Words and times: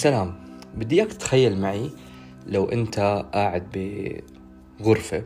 سلام 0.00 0.34
بدي 0.74 0.96
اياك 0.96 1.12
تتخيل 1.12 1.60
معي 1.60 1.90
لو 2.46 2.64
أنت 2.64 3.24
قاعد 3.34 3.66
بغرفة 4.80 5.24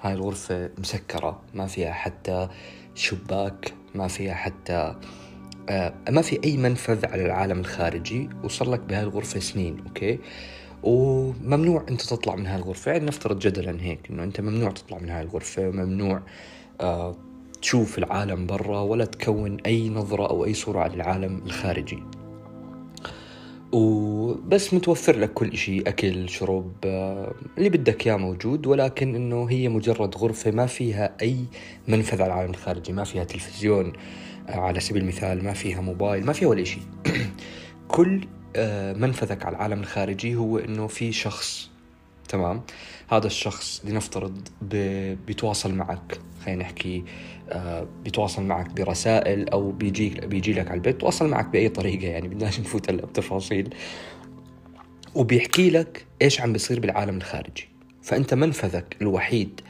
هاي 0.00 0.12
الغرفة 0.12 0.70
مسكرة 0.78 1.42
ما 1.54 1.66
فيها 1.66 1.92
حتى 1.92 2.48
شباك 2.94 3.72
ما 3.94 4.08
فيها 4.08 4.34
حتى 4.34 4.94
آه 5.68 5.94
ما 6.10 6.22
في 6.22 6.40
أي 6.44 6.56
منفذ 6.56 7.06
على 7.06 7.26
العالم 7.26 7.60
الخارجي 7.60 8.28
وصار 8.44 8.70
لك 8.70 8.80
بهاي 8.80 9.02
الغرفة 9.02 9.40
سنين 9.40 9.80
أوكي؟ 9.86 10.18
وممنوع 10.82 11.84
أنت 11.88 12.02
تطلع 12.02 12.36
من 12.36 12.46
هاي 12.46 12.56
الغرفة. 12.56 12.92
يعني 12.92 13.04
نفترض 13.06 13.38
جدلا 13.38 13.82
هيك 13.82 14.10
إنه 14.10 14.22
أنت 14.22 14.40
ممنوع 14.40 14.70
تطلع 14.70 14.98
من 14.98 15.08
هاي 15.08 15.22
الغرفة 15.22 15.70
ممنوع 15.70 16.22
آه 16.80 17.16
تشوف 17.62 17.98
العالم 17.98 18.46
برا 18.46 18.80
ولا 18.80 19.04
تكون 19.04 19.56
أي 19.66 19.88
نظرة 19.88 20.26
أو 20.26 20.44
أي 20.44 20.54
صورة 20.54 20.80
على 20.80 20.94
العالم 20.94 21.42
الخارجي. 21.46 22.02
وبس 23.72 24.74
متوفر 24.74 25.16
لك 25.16 25.32
كل 25.32 25.56
شيء 25.56 25.88
أكل 25.88 26.28
شرب 26.28 26.72
آه، 26.84 27.34
اللي 27.58 27.68
بدك 27.68 28.06
إياه 28.06 28.16
موجود 28.16 28.66
ولكن 28.66 29.14
إنه 29.14 29.44
هي 29.50 29.68
مجرد 29.68 30.16
غرفة 30.16 30.50
ما 30.50 30.66
فيها 30.66 31.16
أي 31.22 31.36
منفذ 31.88 32.22
على 32.22 32.32
العالم 32.32 32.50
الخارجي 32.50 32.92
ما 32.92 33.04
فيها 33.04 33.24
تلفزيون 33.24 33.92
آه، 34.48 34.60
على 34.60 34.80
سبيل 34.80 35.02
المثال 35.02 35.44
ما 35.44 35.52
فيها 35.52 35.80
موبايل 35.80 36.26
ما 36.26 36.32
فيها 36.32 36.48
ولا 36.48 36.64
شيء 36.64 36.82
كل 37.88 38.20
آه، 38.56 38.92
منفذك 38.92 39.46
على 39.46 39.56
العالم 39.56 39.80
الخارجي 39.80 40.34
هو 40.34 40.58
إنه 40.58 40.86
في 40.86 41.12
شخص 41.12 41.70
تمام؟ 42.28 42.62
هذا 43.08 43.26
الشخص 43.26 43.82
لنفترض 43.84 44.48
بيتواصل 45.26 45.74
معك 45.74 46.18
خلينا 46.44 46.62
نحكي 46.62 47.04
بيتواصل 48.04 48.42
معك 48.42 48.70
برسائل 48.70 49.48
أو 49.48 49.70
بيجي 49.70 50.08
بيجي 50.08 50.52
لك 50.52 50.66
على 50.68 50.74
البيت 50.74 50.94
بيتواصل 50.94 51.28
معك 51.28 51.46
بأي 51.48 51.68
طريقة 51.68 52.06
يعني 52.06 52.28
بدناش 52.28 52.60
نفوت 52.60 52.90
هلا 52.90 53.06
بتفاصيل. 53.06 53.74
وبيحكي 55.14 55.70
لك 55.70 56.06
إيش 56.22 56.40
عم 56.40 56.52
بيصير 56.52 56.80
بالعالم 56.80 57.16
الخارجي. 57.16 57.68
فأنت 58.02 58.34
منفذك 58.34 58.96
الوحيد 59.02 59.60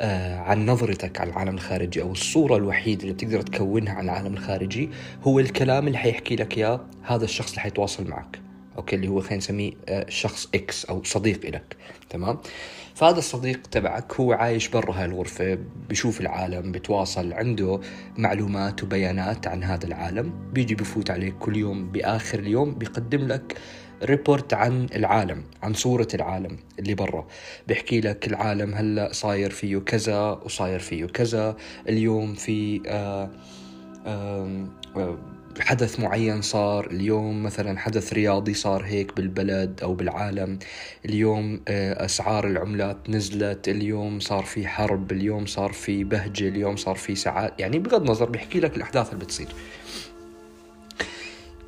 آه، 0.00 0.38
عن 0.38 0.66
نظرتك 0.66 1.20
على 1.20 1.30
العالم 1.30 1.54
الخارجي 1.54 2.02
أو 2.02 2.12
الصورة 2.12 2.56
الوحيدة 2.56 3.02
اللي 3.02 3.12
بتقدر 3.12 3.40
تكونها 3.42 3.92
عن 3.92 4.04
العالم 4.04 4.34
الخارجي 4.34 4.90
هو 5.22 5.38
الكلام 5.38 5.86
اللي 5.86 5.98
حيحكي 5.98 6.36
لك 6.36 6.58
إياه 6.58 6.80
هذا 7.02 7.24
الشخص 7.24 7.50
اللي 7.50 7.60
حيتواصل 7.60 8.08
معك. 8.08 8.45
okay 8.76 8.96
اللي 8.96 9.08
هو 9.08 9.20
خلينا 9.20 9.36
نسميه 9.36 9.72
آه، 9.88 10.06
شخص 10.08 10.48
X 10.54 10.84
أو 10.84 11.02
صديق 11.04 11.46
لك 11.46 11.76
تمام؟ 12.10 12.38
فهذا 12.94 13.18
الصديق 13.18 13.66
تبعك 13.66 14.14
هو 14.14 14.32
عايش 14.32 14.68
برا 14.68 14.92
هاي 14.92 15.04
الغرفة 15.04 15.58
بشوف 15.88 16.20
العالم 16.20 16.72
بتواصل 16.72 17.32
عنده 17.32 17.80
معلومات 18.18 18.82
وبيانات 18.82 19.46
عن 19.46 19.64
هذا 19.64 19.86
العالم. 19.86 20.32
بيجي 20.52 20.74
بفوت 20.74 21.10
عليك 21.10 21.34
كل 21.38 21.56
يوم 21.56 21.88
بآخر 21.92 22.38
اليوم 22.38 22.74
بيقدم 22.74 23.26
لك 23.26 23.56
ريبورت 24.02 24.54
عن 24.54 24.86
العالم 24.94 25.44
عن 25.62 25.74
صورة 25.74 26.08
العالم 26.14 26.56
اللي 26.78 26.94
برا. 26.94 27.26
بيحكي 27.68 28.00
لك 28.00 28.26
العالم 28.26 28.74
هلأ 28.74 29.12
صاير 29.12 29.50
فيه 29.50 29.78
كذا 29.78 30.30
وصاير 30.44 30.78
فيه 30.78 31.04
كذا. 31.06 31.56
اليوم 31.88 32.34
في 32.34 32.82
آه 32.86 33.30
آه 34.06 34.66
آه 34.96 35.18
حدث 35.60 36.00
معين 36.00 36.42
صار. 36.42 36.86
اليوم 36.90 37.42
مثلا 37.42 37.78
حدث 37.78 38.12
رياضي 38.12 38.54
صار 38.54 38.84
هيك 38.84 39.16
بالبلد 39.16 39.80
أو 39.82 39.94
بالعالم. 39.94 40.58
اليوم 41.04 41.60
آه، 41.68 42.04
أسعار 42.04 42.46
العملات 42.46 43.10
نزلت. 43.10 43.68
اليوم 43.68 44.20
صار 44.20 44.44
في 44.44 44.66
حرب. 44.66 45.12
اليوم 45.12 45.46
صار 45.46 45.72
في 45.72 46.04
بهجة. 46.04 46.48
اليوم 46.48 46.76
صار 46.76 46.94
في 46.94 47.14
سعادة. 47.14 47.54
يعني 47.58 47.78
بغض 47.78 48.00
النظر 48.00 48.30
بيحكي 48.30 48.60
لك 48.60 48.76
الأحداث 48.76 49.12
اللي 49.12 49.24
بتصير. 49.24 49.48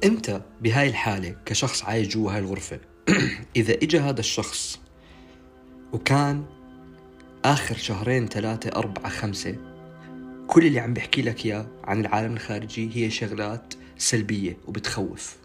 أنت 0.04 0.40
بهاي 0.60 0.88
الحالة 0.88 1.36
كشخص 1.46 1.84
عايش 1.84 2.08
جوا 2.08 2.32
هاي 2.32 2.38
الغرفة 2.38 2.80
إذا 3.56 3.74
اجى 3.74 3.98
هذا 3.98 4.20
الشخص 4.20 4.80
وكان 5.92 6.44
آخر 7.44 7.76
شهرين 7.76 8.26
ثلاثة 8.26 8.70
أربعة 8.78 9.08
خمسة 9.08 9.56
كل 10.46 10.66
اللي 10.66 10.80
عم 10.80 10.94
بحكي 10.94 11.22
لك 11.22 11.46
إياه 11.46 11.66
عن 11.84 12.00
العالم 12.00 12.32
الخارجي 12.32 12.90
هي 12.94 13.10
شغلات 13.10 13.74
سلبية 13.98 14.56
وبتخوف. 14.66 15.36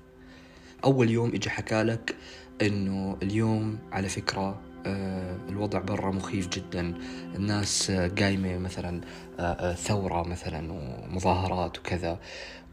أول 0.84 1.09
يوم 1.09 1.30
إجا 1.34 1.50
حكالك 1.50 2.16
إنه 2.62 3.18
اليوم 3.24 3.80
على 3.91 4.09
فكرة 4.09 4.62
آه، 4.86 5.38
الوضع 5.50 5.80
برا 5.80 6.12
مخيف 6.12 6.47
جدا. 6.47 6.94
الناس 7.36 7.92
قايمة 7.92 8.58
مثلا 8.58 9.02
آه، 9.40 9.42
آه، 9.42 9.74
ثورة 9.74 10.24
مثلا 10.24 10.72
ومظاهرات 10.74 11.80
وكذا. 11.80 12.19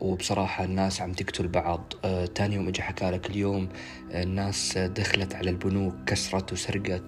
وبصراحة 0.01 0.65
الناس 0.65 1.01
عم 1.03 1.13
تقتل 1.13 1.49
بعض. 1.49 1.93
تاني 2.35 2.55
يوم 2.55 2.69
إجا 2.69 2.83
حكالك 2.83 3.31
اليوم 3.31 3.69
الناس 4.11 4.79
دخلت 4.79 5.35
على 5.35 5.51
البنوك 5.51 5.95
كسرت 6.07 6.53
وسرقت. 6.53 7.05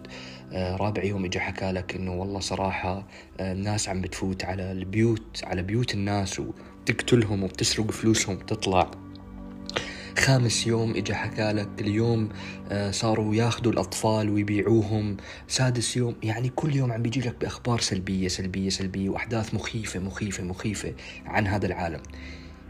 رابع 0.53 1.05
يوم 1.05 1.25
إجا 1.25 1.41
حكالك 1.41 1.95
إنه 1.95 2.15
والله 2.15 2.41
صراحة 2.41 3.07
الناس 3.41 3.89
عم 3.89 4.01
بتفوت 4.01 4.45
على 4.45 4.73
البيوت 4.73 5.41
على 5.45 5.63
بيوت 5.63 5.95
الناس 5.95 6.41
تقتلهم 6.87 7.43
وبتسرق 7.43 7.91
فلوسهم 7.91 8.37
وتطلع 8.37 8.91
خامس 10.19 10.67
يوم 10.67 10.97
اجى 10.97 11.15
حكالك 11.15 11.69
اليوم 11.81 12.29
آه، 12.71 12.91
صاروا 12.91 13.35
ياخذوا 13.35 13.73
الأطفال 13.73 14.31
ويبيعوهم. 14.31 15.17
سادس 15.49 15.97
يوم 15.97 16.15
يعني 16.23 16.49
كل 16.49 16.77
يوم 16.77 16.93
عم 16.93 17.03
بيجي 17.03 17.21
لك 17.21 17.41
بأخبار 17.41 17.81
سلبية 17.81 18.29
سلبية 18.29 18.69
سلبية 18.69 19.09
وأحداث 19.11 19.55
مخيفة 19.55 20.01
مخيفة 20.01 20.45
مخيفة 20.45 20.95
عن 21.25 21.47
هذا 21.47 21.67
العالم. 21.67 22.01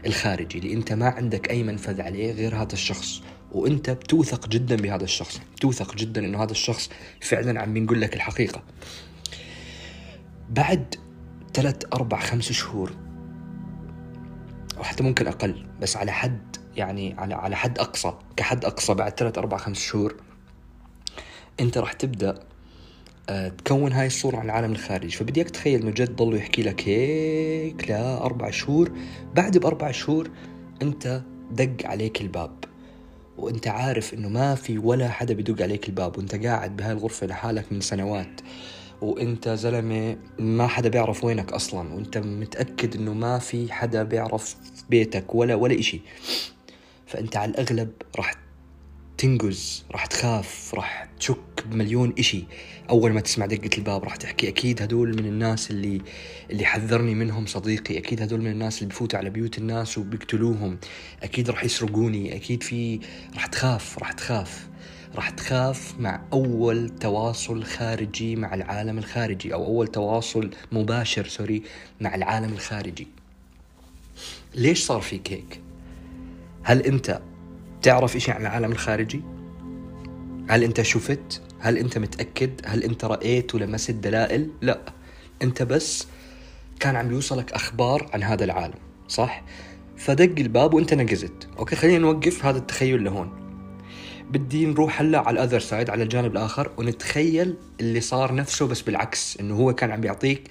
الخارجي 0.05 0.57
اللي 0.57 0.73
أنت 0.73 0.93
ما 0.93 1.09
عندك 1.09 1.49
أي 1.49 1.63
منفذ 1.63 2.01
عليه 2.01 2.31
غير 2.31 2.55
هذا 2.55 2.73
الشخص. 2.73 3.21
وأنت 3.51 3.89
بتوثق 3.89 4.47
جدا 4.47 4.75
بهذا 4.75 5.03
الشخص 5.03 5.41
بتوثق 5.55 5.95
جدا 5.95 6.25
إنه 6.25 6.43
هذا 6.43 6.51
الشخص 6.51 6.89
فعلا 7.21 7.61
عم 7.61 7.73
بيقول 7.73 8.01
لك 8.01 8.15
الحقيقة. 8.15 8.63
بعد 10.49 10.95
ثلاث 11.53 11.77
أربع 11.93 12.19
خمس 12.19 12.51
شهور 12.51 12.91
أو 14.83 14.87
حتى 14.87 15.03
ممكن 15.03 15.27
أقل 15.27 15.65
بس 15.81 15.97
على 15.97 16.11
حد 16.11 16.55
يعني 16.75 17.15
على 17.17 17.35
على 17.35 17.55
حد 17.55 17.79
أقصى 17.79 18.13
كحد 18.37 18.65
أقصى 18.65 18.93
بعد 18.93 19.19
ثلاث 19.19 19.37
أربع 19.37 19.57
خمس 19.57 19.79
شهور 19.79 20.15
أنت 21.59 21.77
راح 21.77 21.93
تبدأ 21.93 22.39
آه، 23.29 23.47
تكون 23.47 23.91
هاي 23.91 24.07
الصورة 24.07 24.37
عن 24.37 24.45
العالم 24.45 24.71
الخارجي. 24.71 25.17
فبدي 25.17 25.39
اياك 25.39 25.49
تخيل 25.49 25.81
إنه 25.81 25.91
جد 25.91 26.15
ضلوا 26.15 26.37
يحكي 26.37 26.63
لك 26.63 26.87
هيك 26.87 27.89
لا 27.89 28.25
أربع 28.25 28.49
شهور 28.49 28.91
بعد 29.35 29.57
بأربع 29.57 29.91
شهور 29.91 30.29
أنت 30.81 31.21
دق 31.51 31.85
عليك 31.85 32.21
الباب 32.21 32.51
وأنت 33.37 33.67
عارف 33.67 34.13
إنه 34.13 34.29
ما 34.29 34.55
في 34.55 34.77
ولا 34.77 35.09
حدا 35.09 35.33
بدق 35.33 35.63
عليك 35.63 35.89
الباب 35.89 36.17
وأنت 36.17 36.35
قاعد 36.45 36.75
بهاي 36.75 36.91
الغرفة 36.91 37.27
لحالك 37.27 37.71
من 37.71 37.81
سنوات. 37.81 38.41
وانت 39.03 39.49
زلمة 39.49 40.17
ما 40.39 40.67
حدا 40.67 40.89
بيعرف 40.89 41.23
وينك 41.23 41.53
أصلا 41.53 41.93
وانت 41.93 42.17
متأكد 42.17 42.95
إنه 42.95 43.13
ما 43.13 43.39
في 43.39 43.73
حدا 43.73 44.03
بيعرف 44.03 44.55
بيتك 44.89 45.35
ولا 45.35 45.55
ولا 45.55 45.79
إشي. 45.79 46.01
فأنت 47.07 47.37
على 47.37 47.51
الأغلب 47.51 47.91
راح 48.17 48.33
تنقز 49.17 49.85
راح 49.91 50.05
تخاف 50.05 50.75
راح 50.75 51.09
تشك 51.19 51.37
بمليون 51.65 52.13
إشي. 52.19 52.43
أول 52.89 53.13
ما 53.13 53.21
تسمع 53.21 53.45
دقة 53.45 53.69
الباب 53.77 54.03
راح 54.03 54.15
تحكي 54.15 54.47
أكيد 54.47 54.81
هدول 54.81 55.09
من 55.09 55.25
الناس 55.25 55.71
اللي 55.71 56.01
اللي 56.51 56.65
حذرني 56.65 57.15
منهم 57.15 57.45
صديقي 57.45 57.97
أكيد 57.97 58.21
هدول 58.21 58.41
من 58.41 58.51
الناس 58.51 58.77
اللي 58.77 58.89
بفوتوا 58.89 59.19
على 59.19 59.29
بيوت 59.29 59.57
الناس 59.57 59.97
وبيقتلوهم. 59.97 60.77
أكيد 61.23 61.49
راح 61.49 61.63
يسرقوني 61.63 62.35
أكيد 62.35 62.63
في 62.63 62.99
راح 63.33 63.45
تخاف 63.45 63.99
راح 63.99 64.11
تخاف. 64.11 64.67
راح 65.15 65.29
تخاف 65.29 65.99
مع 65.99 66.21
أول 66.33 66.89
تواصل 66.89 67.63
خارجي 67.63 68.35
مع 68.35 68.53
العالم 68.53 68.97
الخارجي 68.97 69.53
أو 69.53 69.65
أول 69.65 69.87
تواصل 69.87 70.49
مباشر 70.71 71.27
سوري 71.27 71.63
مع 72.01 72.15
العالم 72.15 72.53
الخارجي 72.53 73.07
ليش 74.55 74.83
صار 74.83 75.01
فيك 75.01 75.31
هيك؟ 75.31 75.61
هل 76.63 76.81
أنت 76.81 77.21
تعرف 77.81 78.15
إشي 78.15 78.31
عن 78.31 78.41
العالم 78.41 78.71
الخارجي؟ 78.71 79.21
هل 80.49 80.63
أنت 80.63 80.81
شفت؟ 80.81 81.41
هل 81.59 81.77
أنت 81.77 81.97
متأكد؟ 81.97 82.61
هل 82.65 82.83
أنت 82.83 83.05
رأيت 83.05 83.55
ولمست 83.55 83.91
دلائل؟ 83.91 84.49
لا 84.61 84.81
أنت 85.41 85.63
بس 85.63 86.07
كان 86.79 86.95
عم 86.95 87.11
يوصلك 87.11 87.51
أخبار 87.51 88.09
عن 88.13 88.23
هذا 88.23 88.43
العالم 88.43 88.79
صح؟ 89.07 89.43
فدق 89.97 90.39
الباب 90.39 90.73
وأنت 90.73 90.93
نقزت 90.93 91.47
okay 91.59 91.75
خلينا 91.75 91.97
نوقف 91.97 92.45
هذا 92.45 92.57
التخيل 92.57 93.03
لهون 93.03 93.42
بدي 94.33 94.65
نروح 94.65 95.01
هلا 95.01 95.19
على 95.19 95.29
ال 95.29 95.34
other 95.34 95.59
side 95.59 95.89
على 95.89 96.03
الجانب 96.03 96.31
الآخر 96.31 96.71
ونتخيل 96.77 97.55
اللي 97.79 98.01
صار 98.01 98.35
نفسه 98.35 98.67
بس 98.67 98.81
بالعكس 98.81 99.37
إنه 99.39 99.55
هو 99.55 99.73
كان 99.75 99.91
عم 99.91 100.01
بيعطيك 100.01 100.49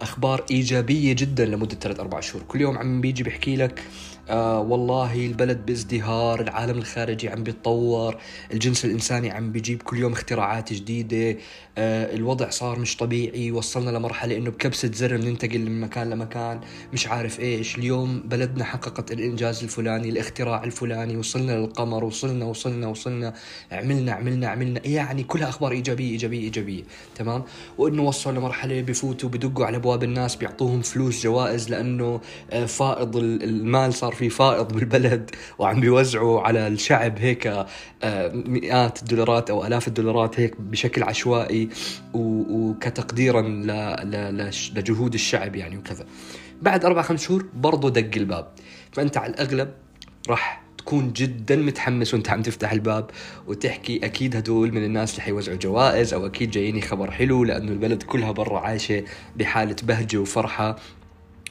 أخبار 0.00 0.44
إيجابية 0.50 1.12
جدا 1.12 1.44
لمدة 1.44 1.76
ثلاث 1.80 2.00
أربع 2.00 2.20
شهور. 2.20 2.42
كل 2.48 2.60
يوم 2.60 2.78
عم 2.78 3.00
بيجي 3.00 3.22
بيحكي 3.22 3.56
لك 3.56 3.82
آه 4.30 4.60
والله 4.60 5.26
البلد 5.26 5.66
بازدهار 5.66 6.40
العالم 6.40 6.78
الخارجي 6.78 7.28
عم 7.28 7.42
بيتطور 7.42 8.16
الجنس 8.52 8.84
الإنساني 8.84 9.30
عم 9.30 9.52
بيجيب 9.52 9.82
كل 9.82 9.96
يوم 9.98 10.12
اختراعات 10.12 10.72
جديدة. 10.72 11.38
آه 11.78 12.14
الوضع 12.14 12.50
صار 12.50 12.78
مش 12.78 12.96
طبيعي 12.96 13.50
وصلنا 13.52 13.90
لمرحلة 13.90 14.36
إنه 14.36 14.50
بكبسة 14.50 14.90
زر 14.92 15.16
بننتقل 15.16 15.58
من 15.58 15.80
مكان 15.80 16.10
لمكان 16.10 16.60
مش 16.92 17.06
عارف 17.06 17.40
إيش. 17.40 17.78
اليوم 17.78 18.20
بلدنا 18.24 18.64
حققت 18.64 19.12
الإنجاز 19.12 19.62
الفلاني 19.62 20.08
الاختراع 20.08 20.64
الفلاني 20.64 21.16
وصلنا 21.16 21.52
للقمر 21.52 22.04
وصلنا 22.04 22.44
وصلنا 22.44 22.86
وصلنا. 22.86 23.34
عملنا 23.72 24.12
عملنا 24.12 24.48
عملنا. 24.48 24.86
يعني 24.86 25.22
كلها 25.22 25.48
أخبار 25.48 25.72
إيجابية 25.72 26.10
إيجابية 26.10 26.40
إيجابية. 26.40 26.82
تمام؟ 27.14 27.44
وإنه 27.78 28.02
وصلوا 28.02 28.36
لمرحلة 28.38 28.80
بفوتوا 28.82 29.28
بدقوا 29.28 29.66
على 29.66 29.76
أبواب 29.76 30.02
الناس 30.02 30.36
بيعطوهم 30.36 30.82
فلوس 30.82 31.22
جوائز 31.24 31.70
لأنه 31.70 32.20
آه 32.50 32.66
فائض 32.66 33.16
المال 33.16 33.94
صار 33.94 34.15
في 34.16 34.30
فائض 34.30 34.72
بالبلد 34.72 35.30
وعم 35.58 35.80
بيوزعوا 35.80 36.40
على 36.40 36.68
الشعب 36.68 37.18
هيك 37.18 37.46
آه، 38.02 38.32
مئات 38.34 39.02
الدولارات 39.02 39.50
أو 39.50 39.66
آلاف 39.66 39.88
الدولارات 39.88 40.40
هيك 40.40 40.60
بشكل 40.60 41.02
عشوائي 41.02 41.68
وكتقديرا 42.14 43.42
لجهود 44.74 45.14
الشعب 45.14 45.56
يعني 45.56 45.76
وكذا. 45.78 46.06
بعد 46.62 46.84
أربع 46.84 47.02
خمس 47.02 47.22
شهور 47.22 47.46
برضه 47.54 47.90
دق 47.90 48.16
الباب. 48.16 48.48
فأنت 48.92 49.16
على 49.16 49.32
الأغلب 49.32 49.74
راح 50.28 50.62
تكون 50.78 51.12
جدا 51.12 51.56
متحمس 51.56 52.14
وأنت 52.14 52.30
عم 52.30 52.42
تفتح 52.42 52.72
الباب 52.72 53.10
وتحكي 53.46 54.00
أكيد 54.04 54.36
هدول 54.36 54.72
من 54.72 54.84
الناس 54.84 55.10
اللي 55.10 55.22
حيوزعوا 55.22 55.56
جوائز 55.58 56.14
أو 56.14 56.26
أكيد 56.26 56.50
جاييني 56.50 56.80
خبر 56.80 57.10
حلو 57.10 57.44
لأنه 57.44 57.72
البلد 57.72 58.02
كلها 58.02 58.32
برا 58.32 58.58
عايشة 58.58 59.04
بحالة 59.36 59.76
بهجة 59.82 60.16
وفرحة 60.18 60.76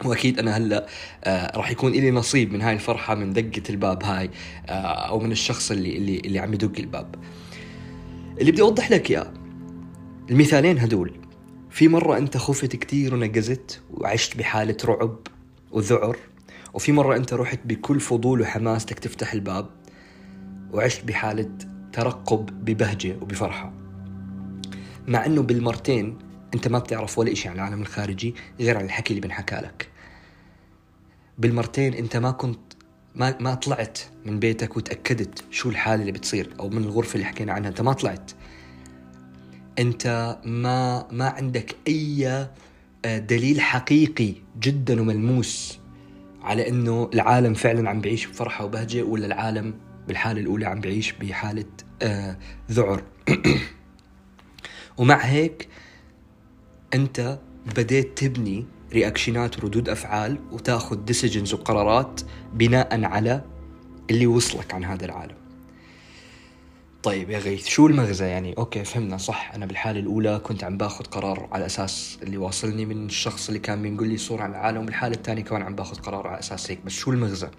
وأكيد 0.05 0.39
أنا 0.39 0.57
هلأ 0.57 0.85
آه 1.23 1.57
راح 1.57 1.71
يكون 1.71 1.91
لي 1.91 2.11
نصيب 2.11 2.53
من 2.53 2.61
هاي 2.61 2.73
الفرحة 2.73 3.15
من 3.15 3.33
دقة 3.33 3.63
الباب 3.69 4.03
هاي 4.03 4.29
آه 4.67 4.71
أو 5.07 5.19
من 5.19 5.31
الشخص 5.31 5.71
اللي 5.71 5.97
اللي 5.97 6.19
اللي 6.19 6.39
عم 6.39 6.53
يدق 6.53 6.79
الباب. 6.79 7.15
اللي 8.39 8.51
بدي 8.51 8.61
أوضح 8.61 8.91
لك 8.91 9.11
إياه 9.11 9.33
المثالين 10.31 10.79
هدول 10.79 11.11
في 11.69 11.87
مرة 11.87 12.17
أنت 12.17 12.37
خفت 12.37 12.75
كتير 12.75 13.15
ونقزت 13.15 13.81
وعشت 13.93 14.37
بحالة 14.37 14.77
رعب 14.85 15.17
وذعر 15.71 16.17
وفي 16.73 16.91
مرة 16.91 17.15
أنت 17.15 17.33
رحت 17.33 17.59
بكل 17.65 17.99
فضول 17.99 18.41
وحماس 18.41 18.91
لك 18.91 18.99
تفتح 18.99 19.33
الباب 19.33 19.69
وعشت 20.73 21.05
بحالة 21.05 21.49
ترقب 21.93 22.45
ببهجة 22.65 23.17
وبفرحة. 23.21 23.73
مع 25.07 25.25
أنه 25.25 25.41
بالمرتين 25.41 26.17
أنت 26.55 26.67
ما 26.67 26.79
بتعرف 26.79 27.19
ولا 27.19 27.33
شيء 27.33 27.51
عن 27.51 27.57
العالم 27.57 27.81
الخارجي 27.81 28.35
غير 28.59 28.77
عن 28.77 28.85
الحكي 28.85 29.09
اللي 29.09 29.27
بنحكى 29.27 29.55
لك. 29.55 29.87
بالمرتين 31.37 31.93
أنت 31.93 32.17
ما 32.17 32.31
كنت 32.31 32.59
ما 33.15 33.37
ما 33.39 33.55
طلعت 33.55 33.99
من 34.25 34.39
بيتك 34.39 34.77
وتأكدت 34.77 35.43
شو 35.51 35.69
الحالة 35.69 36.01
اللي 36.01 36.11
بتصير 36.11 36.53
أو 36.59 36.69
من 36.69 36.83
الغرفة 36.83 37.15
اللي 37.15 37.25
حكينا 37.25 37.53
عنها 37.53 37.69
أنت 37.69 37.81
ما 37.81 37.93
طلعت. 37.93 38.31
أنت 39.79 40.37
ما 40.45 41.07
ما 41.11 41.29
عندك 41.29 41.75
أي 41.87 42.47
آه، 43.05 43.17
دليل 43.17 43.61
حقيقي 43.61 44.33
جدا 44.59 45.01
وملموس 45.01 45.79
على 46.41 46.69
إنه 46.69 47.09
العالم 47.13 47.53
فعلا 47.53 47.89
عم 47.89 48.01
بعيش 48.01 48.25
بفرحة 48.25 48.65
وبهجة 48.65 49.03
ولا 49.03 49.25
العالم 49.25 49.73
بالحالة 50.07 50.41
الأولى 50.41 50.65
عم 50.65 50.81
بعيش 50.81 51.11
بحالة 51.11 51.65
آه 52.01 52.37
ذعر. 52.71 53.03
ومع 54.97 55.17
هيك 55.17 55.67
أنت 56.95 57.39
بديت 57.77 58.17
تبني 58.17 58.65
reactionات 58.93 59.57
وردود 59.57 59.89
أفعال 59.89 60.37
وتاخذ 60.51 60.95
decisions 60.95 61.53
وقرارات 61.53 62.21
بناء 62.53 63.03
على 63.03 63.43
اللي 64.09 64.27
وصلك 64.27 64.73
عن 64.73 64.83
هذا 64.83 65.05
العالم. 65.05 65.35
طيب 67.03 67.29
يا 67.29 67.39
غيث 67.39 67.67
شو 67.67 67.87
المغزى 67.87 68.25
يعني؟ 68.25 68.53
okay 68.57 68.83
فهمنا 68.83 69.17
صح. 69.17 69.51
أنا 69.55 69.65
بالحالة 69.65 69.99
الأولى 69.99 70.41
كنت 70.43 70.63
عم 70.63 70.77
باخذ 70.77 71.05
قرار 71.05 71.49
على 71.51 71.65
أساس 71.65 72.19
اللي 72.23 72.37
واصلني 72.37 72.85
من 72.85 73.05
الشخص 73.05 73.47
اللي 73.47 73.59
كان 73.59 73.81
بينقل 73.81 74.07
لي 74.07 74.17
صورة 74.17 74.43
عن 74.43 74.51
العالم 74.51 74.81
وبالحالة 74.81 75.15
الثانية 75.15 75.43
كمان 75.43 75.61
عم 75.61 75.75
باخذ 75.75 75.95
قرار 75.95 76.27
على 76.27 76.39
أساس 76.39 76.71
هيك. 76.71 76.79
بس 76.85 76.91
شو 76.91 77.11
المغزى؟ 77.11 77.49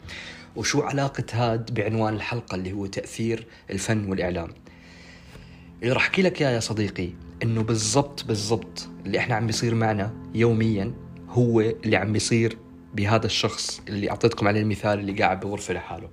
وشو 0.57 0.83
علاقة 0.83 1.25
هاد 1.33 1.75
بعنوان 1.75 2.15
الحلقة 2.15 2.55
اللي 2.55 2.73
هو 2.73 2.87
تأثير 2.87 3.47
الفن 3.71 4.11
والإعلام؟ 4.11 4.49
اللي 5.83 5.93
راح 5.93 6.03
أحكي 6.03 6.23
لك 6.23 6.43
إياه 6.43 6.51
يا 6.51 6.61
صديقي 6.61 7.26
إنه 7.43 7.63
بالضبط 7.63 8.25
بالضبط 8.25 8.89
اللي 9.07 9.19
إحنا 9.19 9.35
عم 9.35 9.47
بيصير 9.47 9.75
معنا 9.75 10.15
يوميا 10.35 10.93
هو 11.29 11.61
اللي 11.61 11.97
عم 11.97 12.13
بيصير 12.13 12.59
بهذا 12.95 13.27
الشخص 13.27 13.81
اللي 13.89 14.11
أعطيتكم 14.11 14.49
عليه 14.49 14.61
المثال 14.61 14.99
اللي 14.99 15.13
قاعد 15.13 15.41
بغرفة 15.41 15.75
لحاله. 15.75 16.09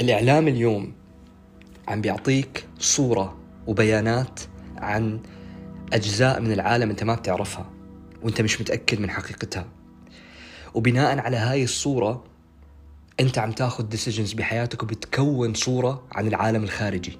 الإعلام 0.00 0.48
اليوم 0.48 0.92
عم 1.88 2.00
بيعطيك 2.00 2.64
صورة 2.78 3.38
وبيانات 3.66 4.40
عن 4.76 5.20
أجزاء 5.92 6.40
من 6.40 6.52
العالم 6.52 6.90
أنت 6.90 7.04
ما 7.04 7.14
بتعرفها 7.14 7.70
وأنت 8.22 8.40
مش 8.40 8.60
متأكد 8.60 9.00
من 9.00 9.10
حقيقتها. 9.10 9.66
وبناء 10.74 11.18
على 11.18 11.36
هاي 11.36 11.64
الصورة 11.64 12.24
أنت 13.20 13.38
عم 13.38 13.52
تاخذ 13.52 13.84
decisions 13.84 14.32
بحياتك 14.32 14.82
وبتكون 14.82 15.54
صورة 15.54 16.06
عن 16.12 16.26
العالم 16.26 16.64
الخارجي. 16.64 17.18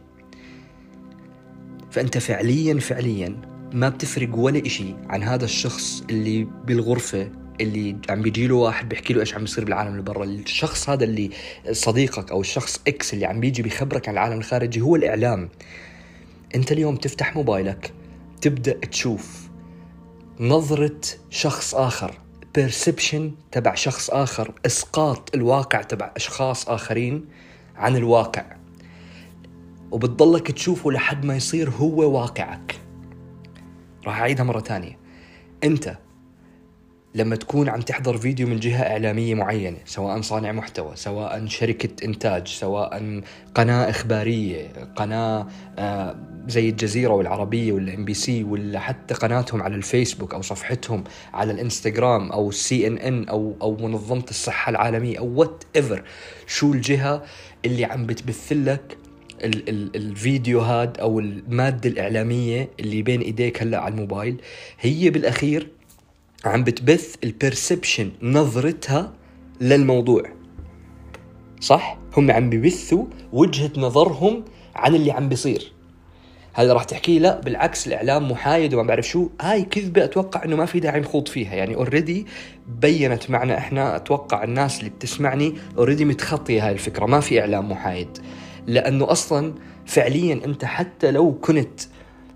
فأنت 1.91 2.19
فعليا 2.19 2.81
فعليا 2.81 3.37
ما 3.73 3.89
بتفرق 3.89 4.37
ولا 4.37 4.67
إشي 4.67 4.95
عن 5.09 5.23
هذا 5.23 5.45
الشخص 5.45 6.03
اللي 6.11 6.49
بالغرفة 6.65 7.31
اللي 7.61 7.97
عم 8.11 8.23
بيجي 8.23 8.47
له 8.47 8.55
واحد 8.55 8.89
بيحكي 8.89 9.15
له 9.15 9.21
إيش 9.21 9.35
عم 9.35 9.41
بيصير 9.41 9.65
بالعالم 9.65 9.91
اللي 9.91 10.03
برا. 10.03 10.25
الشخص 10.25 10.91
هذا 10.91 11.05
اللي 11.05 11.31
صديقك 11.73 12.31
أو 12.31 12.41
الشخص 12.41 12.81
X 12.89 13.15
اللي 13.15 13.27
عم 13.27 13.41
بيجي 13.41 13.63
بيخبرك 13.63 14.09
عن 14.09 14.15
العالم 14.15 14.39
الخارجي 14.39 14.81
هو 14.81 14.97
الإعلام. 14.97 15.49
أنت 16.55 16.73
اليوم 16.73 16.97
تفتح 16.97 17.37
موبايلك 17.37 17.93
تبدأ 18.41 18.73
تشوف 18.73 19.49
نظرة 20.41 21.01
شخص 21.31 21.75
آخر 21.75 22.19
بيرسبشن 22.55 23.33
تبع 23.53 23.75
شخص 23.75 24.11
آخر 24.11 24.55
إسقاط 24.67 25.35
الواقع 25.35 25.83
تبع 25.83 26.13
أشخاص 26.17 26.69
آخرين 26.69 27.25
عن 27.77 27.97
الواقع. 27.97 28.58
وبتضلك 29.91 30.51
تشوفه 30.51 30.91
لحد 30.91 31.25
ما 31.25 31.37
يصير 31.37 31.71
هو 31.71 32.21
واقعك. 32.21 32.81
راح 34.07 34.21
أعيدها 34.21 34.45
مرة 34.45 34.61
تانية 34.61 34.99
أنت 35.65 35.99
لما 37.15 37.37
تكون 37.37 37.69
عم 37.69 37.81
تحضر 37.81 38.19
فيديو 38.19 38.47
من 38.47 38.61
جهة 38.61 38.83
إعلامية 38.83 39.35
معينة 39.35 39.77
سواء 39.85 40.21
صانع 40.21 40.53
محتوى 40.53 40.97
سواء 40.97 41.47
شركة 41.47 42.05
إنتاج 42.05 42.49
سواء 42.49 43.23
قناة 43.55 43.91
إخبارية 43.91 44.69
قناة 44.97 45.47
آه، 45.79 46.17
زي 46.49 46.69
الجزيرة 46.69 47.13
والعربية 47.13 47.73
ولا 47.73 47.95
إم 47.95 48.05
بي 48.05 48.15
سي 48.15 48.45
ولا 48.45 48.79
حتى 48.81 49.15
قناتهم 49.15 49.63
على 49.63 49.75
الفيسبوك 49.75 50.35
أو 50.35 50.43
صفحتهم 50.43 51.05
على 51.35 51.53
الإنستغرام 51.53 52.33
أو 52.33 52.49
السي 52.49 52.87
إن 52.87 52.99
إن 52.99 53.29
أو 53.29 53.57
أو 53.63 53.77
منظمة 53.77 54.25
الصحة 54.31 54.71
العالمية 54.71 55.19
أو 55.19 55.27
whatever 55.27 56.03
شو 56.47 56.73
الجهة 56.73 57.23
اللي 57.65 57.85
عم 57.85 58.07
بتبث 58.07 58.53
لك 58.53 58.99
ال 59.45 59.69
ال 59.69 59.97
الفيديوهات 59.97 60.99
أو 60.99 61.21
المادة 61.21 61.91
الإعلامية 61.91 62.69
اللي 62.81 63.03
بين 63.03 63.21
إيديك 63.21 63.63
هلأ 63.63 63.79
على 63.79 63.95
الموبايل 63.95 64.37
هي 64.81 65.11
بالأخير 65.11 65.69
عم 66.45 66.65
بتبث 66.65 67.15
ال 67.25 67.32
perception 67.32 68.11
نظرتها 68.23 69.13
للموضوع. 69.61 70.23
صح؟ 71.61 71.99
هم 72.17 72.31
عم 72.31 72.51
ببثوا 72.51 73.05
وجهة 73.33 73.71
نظرهم 73.77 74.45
عن 74.75 74.95
اللي 74.95 75.13
عم 75.13 75.29
بيصير. 75.29 75.73
هذا 76.55 76.73
راح 76.73 76.85
تحكي 76.85 77.19
لأ 77.19 77.41
بالعكس 77.41 77.87
الإعلام 77.87 78.31
محايد 78.31 78.75
وما 78.75 78.83
بعرف 78.83 79.09
شو. 79.09 79.29
هاي 79.41 79.63
كذبة 79.63 80.05
أتوقع 80.05 80.45
إنه 80.45 80.57
ما 80.57 80.67
في 80.67 80.81
داعي 80.81 81.01
نخوض 81.01 81.29
فيها. 81.29 81.55
يعني 81.55 81.75
already 81.75 82.27
بينت 82.81 83.31
معنا 83.31 83.59
إحنا 83.59 83.97
أتوقع 83.97 84.45
الناس 84.45 84.79
اللي 84.79 84.91
بتسمعني 84.91 85.55
already 85.79 86.05
متخطية 86.05 86.67
هاي 86.67 86.73
الفكرة. 86.73 87.07
ما 87.07 87.21
في 87.21 87.41
إعلام 87.41 87.71
محايد. 87.71 88.19
لأنه 88.69 89.11
أصلا 89.11 89.55
فعليا 89.87 90.41
أنت 90.45 90.65
حتى 90.65 91.11
لو 91.11 91.35
كنت 91.35 91.81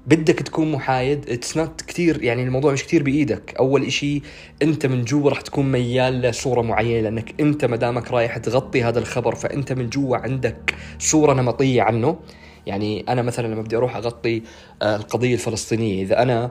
بدك 0.06 0.34
تكون 0.34 0.72
محايد 0.72 1.30
it's 1.30 1.56
not 1.56 1.82
كثير 1.82 2.22
يعني 2.22 2.42
الموضوع 2.42 2.72
مش 2.72 2.84
كثير 2.84 3.02
بإيدك. 3.02 3.54
أول 3.58 3.84
إشي 3.84 4.22
أنت 4.62 4.86
من 4.86 5.04
جوا 5.04 5.30
رح 5.30 5.40
تكون 5.40 5.72
ميال 5.72 6.20
لصورة 6.20 6.62
معينة 6.62 7.00
لأنك 7.00 7.40
أنت 7.40 7.64
ما 7.64 7.76
دامك 7.76 8.10
رايح 8.10 8.38
تغطي 8.38 8.82
هذا 8.82 8.98
الخبر 8.98 9.34
فأنت 9.34 9.72
من 9.72 9.90
جوا 9.90 10.16
عندك 10.16 10.74
صورة 10.98 11.34
نمطية 11.34 11.82
عنه. 11.82 12.18
يعني 12.66 13.04
أنا 13.08 13.22
مثلا 13.22 13.46
لما 13.46 13.62
بدي 13.62 13.76
أروح 13.76 13.96
أغطي 13.96 14.42
آه، 14.82 14.96
القضية 14.96 15.34
الفلسطينية 15.34 16.02
إذا 16.02 16.22
أنا 16.22 16.50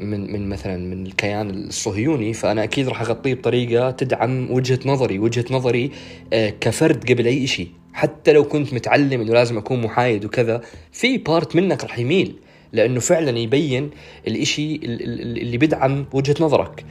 من 0.00 0.32
من 0.32 0.48
مثلا 0.48 0.76
من 0.76 1.06
الكيان 1.06 1.50
الصهيوني 1.50 2.32
فأنا 2.32 2.64
أكيد 2.64 2.88
راح 2.88 3.00
أغطيه 3.00 3.34
بطريقة 3.34 3.90
تدعم 3.90 4.50
وجهة 4.50 4.78
نظري. 4.86 5.18
وجهة 5.18 5.44
نظري 5.50 5.90
آه، 6.32 6.50
كفرد 6.60 7.10
قبل 7.12 7.26
أي 7.26 7.46
شيء 7.46 7.68
حتى 7.92 8.32
لو 8.32 8.44
كنت 8.44 8.74
متعلم 8.74 9.20
إنه 9.20 9.32
لازم 9.32 9.58
أكون 9.58 9.80
محايد 9.82 10.24
وكذا 10.24 10.60
في 10.92 11.18
بارت 11.18 11.56
منك 11.56 11.84
راح 11.84 11.98
يميل 11.98 12.36
لأنه 12.72 13.00
فعلا 13.00 13.38
يبين 13.38 13.90
الإشي 14.26 14.80
اللي 14.84 15.58
بدعم 15.58 16.06
وجهة 16.12 16.36
نظرك. 16.40 16.84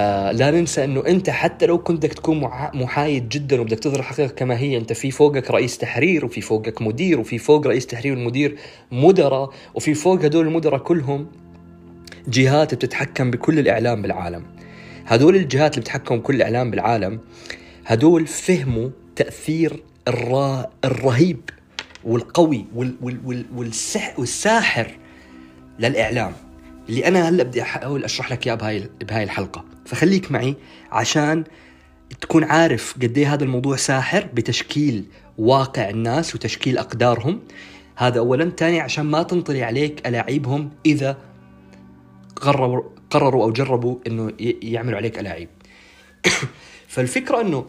آه 0.00 0.32
لا 0.32 0.50
ننسى 0.50 0.84
إنه 0.84 1.06
أنت 1.06 1.30
حتى 1.30 1.66
لو 1.66 1.78
كنت 1.78 1.98
بدك 1.98 2.12
تكون 2.14 2.40
محايد 2.74 3.28
جدا 3.28 3.60
وبدك 3.60 3.78
تظهر 3.78 3.98
الحقيقة 3.98 4.28
كما 4.28 4.58
هي 4.58 4.76
أنت 4.76 4.92
في 4.92 5.10
فوقك 5.10 5.50
رئيس 5.50 5.78
تحرير 5.78 6.24
وفي 6.24 6.40
فوقك 6.40 6.82
مدير 6.82 7.20
وفي 7.20 7.38
فوق 7.38 7.66
رئيس 7.66 7.86
تحرير 7.86 8.12
والمدير 8.12 8.56
مدراء 8.92 9.50
وفي 9.74 9.94
فوق 9.94 10.24
هدول 10.24 10.46
المدراء 10.46 10.78
كلهم 10.80 11.26
جهات 12.28 12.74
بتتحكم 12.74 13.30
بكل 13.30 13.58
الإعلام 13.58 14.02
بالعالم. 14.02 14.44
هدول 15.06 15.36
الجهات 15.36 15.70
اللي 15.70 15.80
بتحكم 15.80 16.20
كل 16.20 16.34
الإعلام 16.34 16.70
بالعالم 16.70 17.20
هدول 17.86 18.26
فهموا 18.26 18.90
تأثير 19.16 19.82
الرا... 20.08 20.66
الرهيب 20.84 21.40
والقوي 22.04 22.64
وال... 22.74 22.94
وال... 23.02 23.20
وال... 23.24 23.46
والسح... 23.56 24.18
والساحر 24.18 24.90
للإعلام. 25.78 26.32
اللي 26.88 27.08
أنا 27.08 27.28
هلأ 27.28 27.42
بدي 27.42 27.62
احاول 27.62 28.04
أشرح 28.04 28.32
لك 28.32 28.46
إياه 28.46 28.54
بهاي 28.54 28.90
بهاي 29.02 29.22
الحلقة. 29.22 29.64
فخليك 29.86 30.32
معي 30.32 30.54
عشان 30.92 31.44
تكون 32.20 32.44
عارف 32.44 32.94
قد 33.02 33.18
إيه 33.18 33.34
هذا 33.34 33.44
الموضوع 33.44 33.76
ساحر 33.76 34.28
بتشكيل 34.34 35.04
واقع 35.38 35.90
الناس 35.90 36.34
وتشكيل 36.34 36.78
أقدارهم. 36.78 37.40
هذا 37.96 38.18
اولا. 38.18 38.50
ثاني 38.50 38.80
عشان 38.80 39.06
ما 39.06 39.22
تنطلي 39.22 39.62
عليك 39.62 40.06
ألاعيبهم 40.08 40.70
إذا 40.86 41.16
قرروا 42.36 42.82
قرروا 43.10 43.44
أو 43.44 43.52
جربوا 43.52 43.96
إنه 44.06 44.32
يعملوا 44.62 44.96
عليك 44.96 45.18
ألاعيب. 45.18 45.48
فالفكرة 46.88 47.40
إنه 47.40 47.66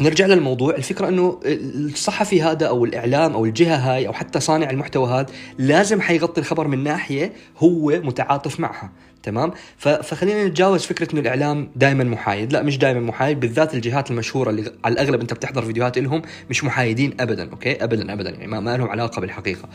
نرجع 0.00 0.26
للموضوع 0.26 0.74
الفكرة 0.74 1.08
أنه 1.08 1.40
الصحفي 1.44 2.42
هذا 2.42 2.66
أو 2.66 2.84
الإعلام 2.84 3.32
أو 3.32 3.44
الجهة 3.44 3.76
هاي 3.76 4.06
أو 4.06 4.12
حتى 4.12 4.40
صانع 4.40 4.70
المحتوى 4.70 5.08
هذا 5.08 5.26
لازم 5.58 6.00
حيغطي 6.00 6.40
الخبر 6.40 6.68
من 6.68 6.84
ناحية 6.84 7.32
هو 7.58 7.90
متعاطف 7.90 8.60
معها 8.60 8.92
تمام؟ 9.22 9.52
فخلينا 9.78 10.46
نتجاوز 10.46 10.82
فكرة 10.82 11.12
أنه 11.12 11.20
الإعلام 11.20 11.70
دائما 11.76 12.04
محايد. 12.04 12.52
لا 12.52 12.62
مش 12.62 12.78
دائما 12.78 13.00
محايد 13.00 13.40
بالذات 13.40 13.74
الجهات 13.74 14.10
المشهورة 14.10 14.50
اللي 14.50 14.72
على 14.84 14.92
الأغلب 14.92 15.20
أنت 15.20 15.32
بتحضر 15.32 15.62
فيديوهات 15.62 15.98
لهم 15.98 16.22
مش 16.50 16.64
محايدين 16.64 17.16
أبدا 17.20 17.50
أوكي؟ 17.50 17.84
أبدا 17.84 18.12
أبدا 18.12 18.30
يعني 18.30 18.46
ما, 18.46 18.60
ما 18.60 18.76
لهم 18.76 18.88
علاقة 18.88 19.20
بالحقيقة. 19.20 19.68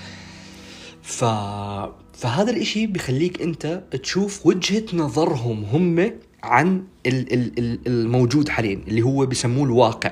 ف... 1.01 1.23
فهذا 2.13 2.51
الإشي 2.51 2.87
بخليك 2.87 3.41
أنت 3.41 3.83
تشوف 4.03 4.45
وجهة 4.45 4.83
نظرهم 4.93 5.63
هم 5.63 6.11
عن 6.43 6.83
الموجود 7.87 8.49
حاليا 8.49 8.81
اللي 8.87 9.01
هو 9.01 9.25
بسموه 9.25 9.65
الواقع 9.65 10.11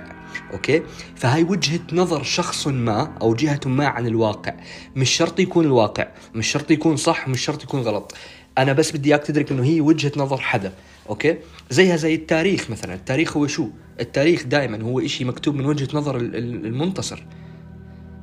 okay؟ 0.53 0.81
فهاي 1.15 1.43
وجهة 1.43 1.79
نظر 1.93 2.23
شخص 2.23 2.67
ما 2.67 3.17
أو 3.21 3.33
جهة 3.33 3.59
ما 3.65 3.87
عن 3.87 4.07
الواقع. 4.07 4.53
مش 4.95 5.09
شرط 5.09 5.39
يكون 5.39 5.65
الواقع 5.65 6.07
مش 6.35 6.47
شرط 6.47 6.71
يكون 6.71 6.95
صح 6.95 7.27
مش 7.27 7.41
شرط 7.41 7.63
يكون 7.63 7.81
غلط. 7.81 8.15
أنا 8.57 8.73
بس 8.73 8.91
بدي 8.91 9.09
إياك 9.09 9.23
تدرك 9.23 9.51
إنه 9.51 9.63
هي 9.63 9.81
وجهة 9.81 10.11
نظر 10.17 10.37
حدا 10.37 10.73
okay؟ 11.09 11.37
زيها 11.69 11.95
زي 11.95 12.15
التاريخ 12.15 12.69
مثلا. 12.69 12.93
التاريخ 12.93 13.37
هو 13.37 13.47
شو؟ 13.47 13.67
التاريخ 13.99 14.43
دائما 14.43 14.83
هو 14.83 14.99
إشي 14.99 15.25
مكتوب 15.25 15.55
من 15.55 15.65
وجهة 15.65 15.87
نظر 15.93 16.17
المنتصر. 16.17 17.23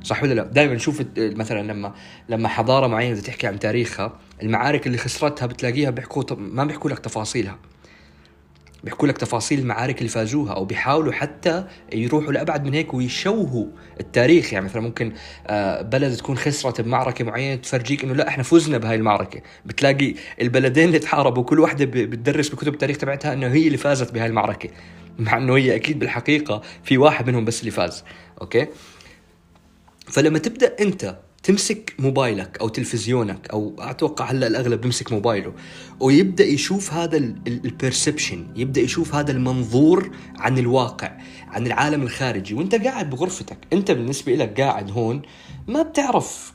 صح 0.03 0.23
ولا 0.23 0.35
لا؟ 0.35 0.43
دائما 0.43 0.75
نشوف 0.75 1.03
مثلا 1.19 1.73
لما 1.73 1.95
لما 2.29 2.49
حضارة 2.49 2.87
معينة 2.87 3.13
بدها 3.13 3.25
تحكي 3.25 3.47
عن 3.47 3.59
تاريخها، 3.59 4.13
المعارك 4.43 4.87
اللي 4.87 4.99
خسرتها 4.99 5.47
بتلاقيها 5.47 5.91
بيحكوا 5.91 6.37
ما 6.37 6.65
بيحكوا 6.65 6.91
لك 6.91 6.99
تفاصيلها، 6.99 7.59
بيحكوا 8.85 9.09
لك 9.09 9.19
تفاصيل 9.19 9.59
المعارك 9.59 9.99
اللي 9.99 10.09
فازوها 10.09 10.53
أو 10.53 10.65
بيحاولوا 10.65 11.13
حتى 11.13 11.65
يروحوا 11.93 12.33
لأبعد 12.33 12.65
من 12.65 12.75
هيك 12.75 12.95
ويشوهوا 12.95 13.67
التاريخ. 14.01 14.53
يعني 14.53 14.65
مثلا 14.65 14.83
ممكن 14.83 15.13
آه، 15.47 15.83
بلد 15.83 16.17
تكون 16.17 16.37
خسرت 16.37 16.81
بمعركة 16.81 17.25
معينة 17.25 17.61
تفرجيك 17.61 18.05
إنه 18.05 18.15
لا 18.15 18.29
إحنا 18.29 18.43
فزنا 18.43 18.79
بهاي 18.79 18.97
المعركة. 18.97 19.41
بتلاقي 19.67 20.15
البلدين 20.41 20.85
اللي 20.85 20.99
تحاربوا 20.99 21.45
كل 21.45 21.61
واحدة 21.61 21.85
بتدرس 21.85 22.49
بكتب 22.49 22.73
التاريخ 22.73 22.97
تبعتها 22.97 23.33
إنه 23.33 23.47
هي 23.47 23.67
اللي 23.67 23.79
فازت 23.79 24.13
بهاي 24.13 24.27
المعركة. 24.27 24.69
مع 25.19 25.37
إنه 25.37 25.57
هي 25.57 25.75
أكيد 25.75 25.99
بالحقيقة 25.99 26.63
في 26.85 26.99
واحد 26.99 27.27
منهم 27.29 27.45
بس 27.45 27.61
اللي 27.61 27.71
فاز. 27.71 28.05
أوكي؟ 28.41 28.67
فلما 30.11 30.39
تبدأ 30.39 30.77
أنت 30.81 31.19
تمسك 31.43 31.95
موبايلك 31.99 32.59
أو 32.61 32.69
تلفزيونك 32.69 33.49
أو 33.51 33.75
أتوقع 33.79 34.31
هلأ 34.31 34.47
الأغلب 34.47 34.81
بيمسك 34.81 35.13
موبايله 35.13 35.53
ويبدأ 36.01 36.45
يشوف 36.45 36.93
هذا 36.93 37.17
البرسبشن 37.47 38.47
يبدأ 38.57 38.81
يشوف 38.81 39.15
هذا 39.15 39.31
المنظور 39.33 40.11
عن 40.39 40.59
الواقع 40.59 41.19
عن 41.49 41.67
العالم 41.67 42.03
الخارجي 42.03 42.55
وأنت 42.55 42.75
قاعد 42.75 43.11
بغرفتك 43.11 43.59
أنت 43.73 43.91
بالنسبة 43.91 44.35
لك 44.35 44.61
قاعد 44.61 44.91
هون 44.91 45.23
ما 45.69 45.83
بتعرف 45.83 46.53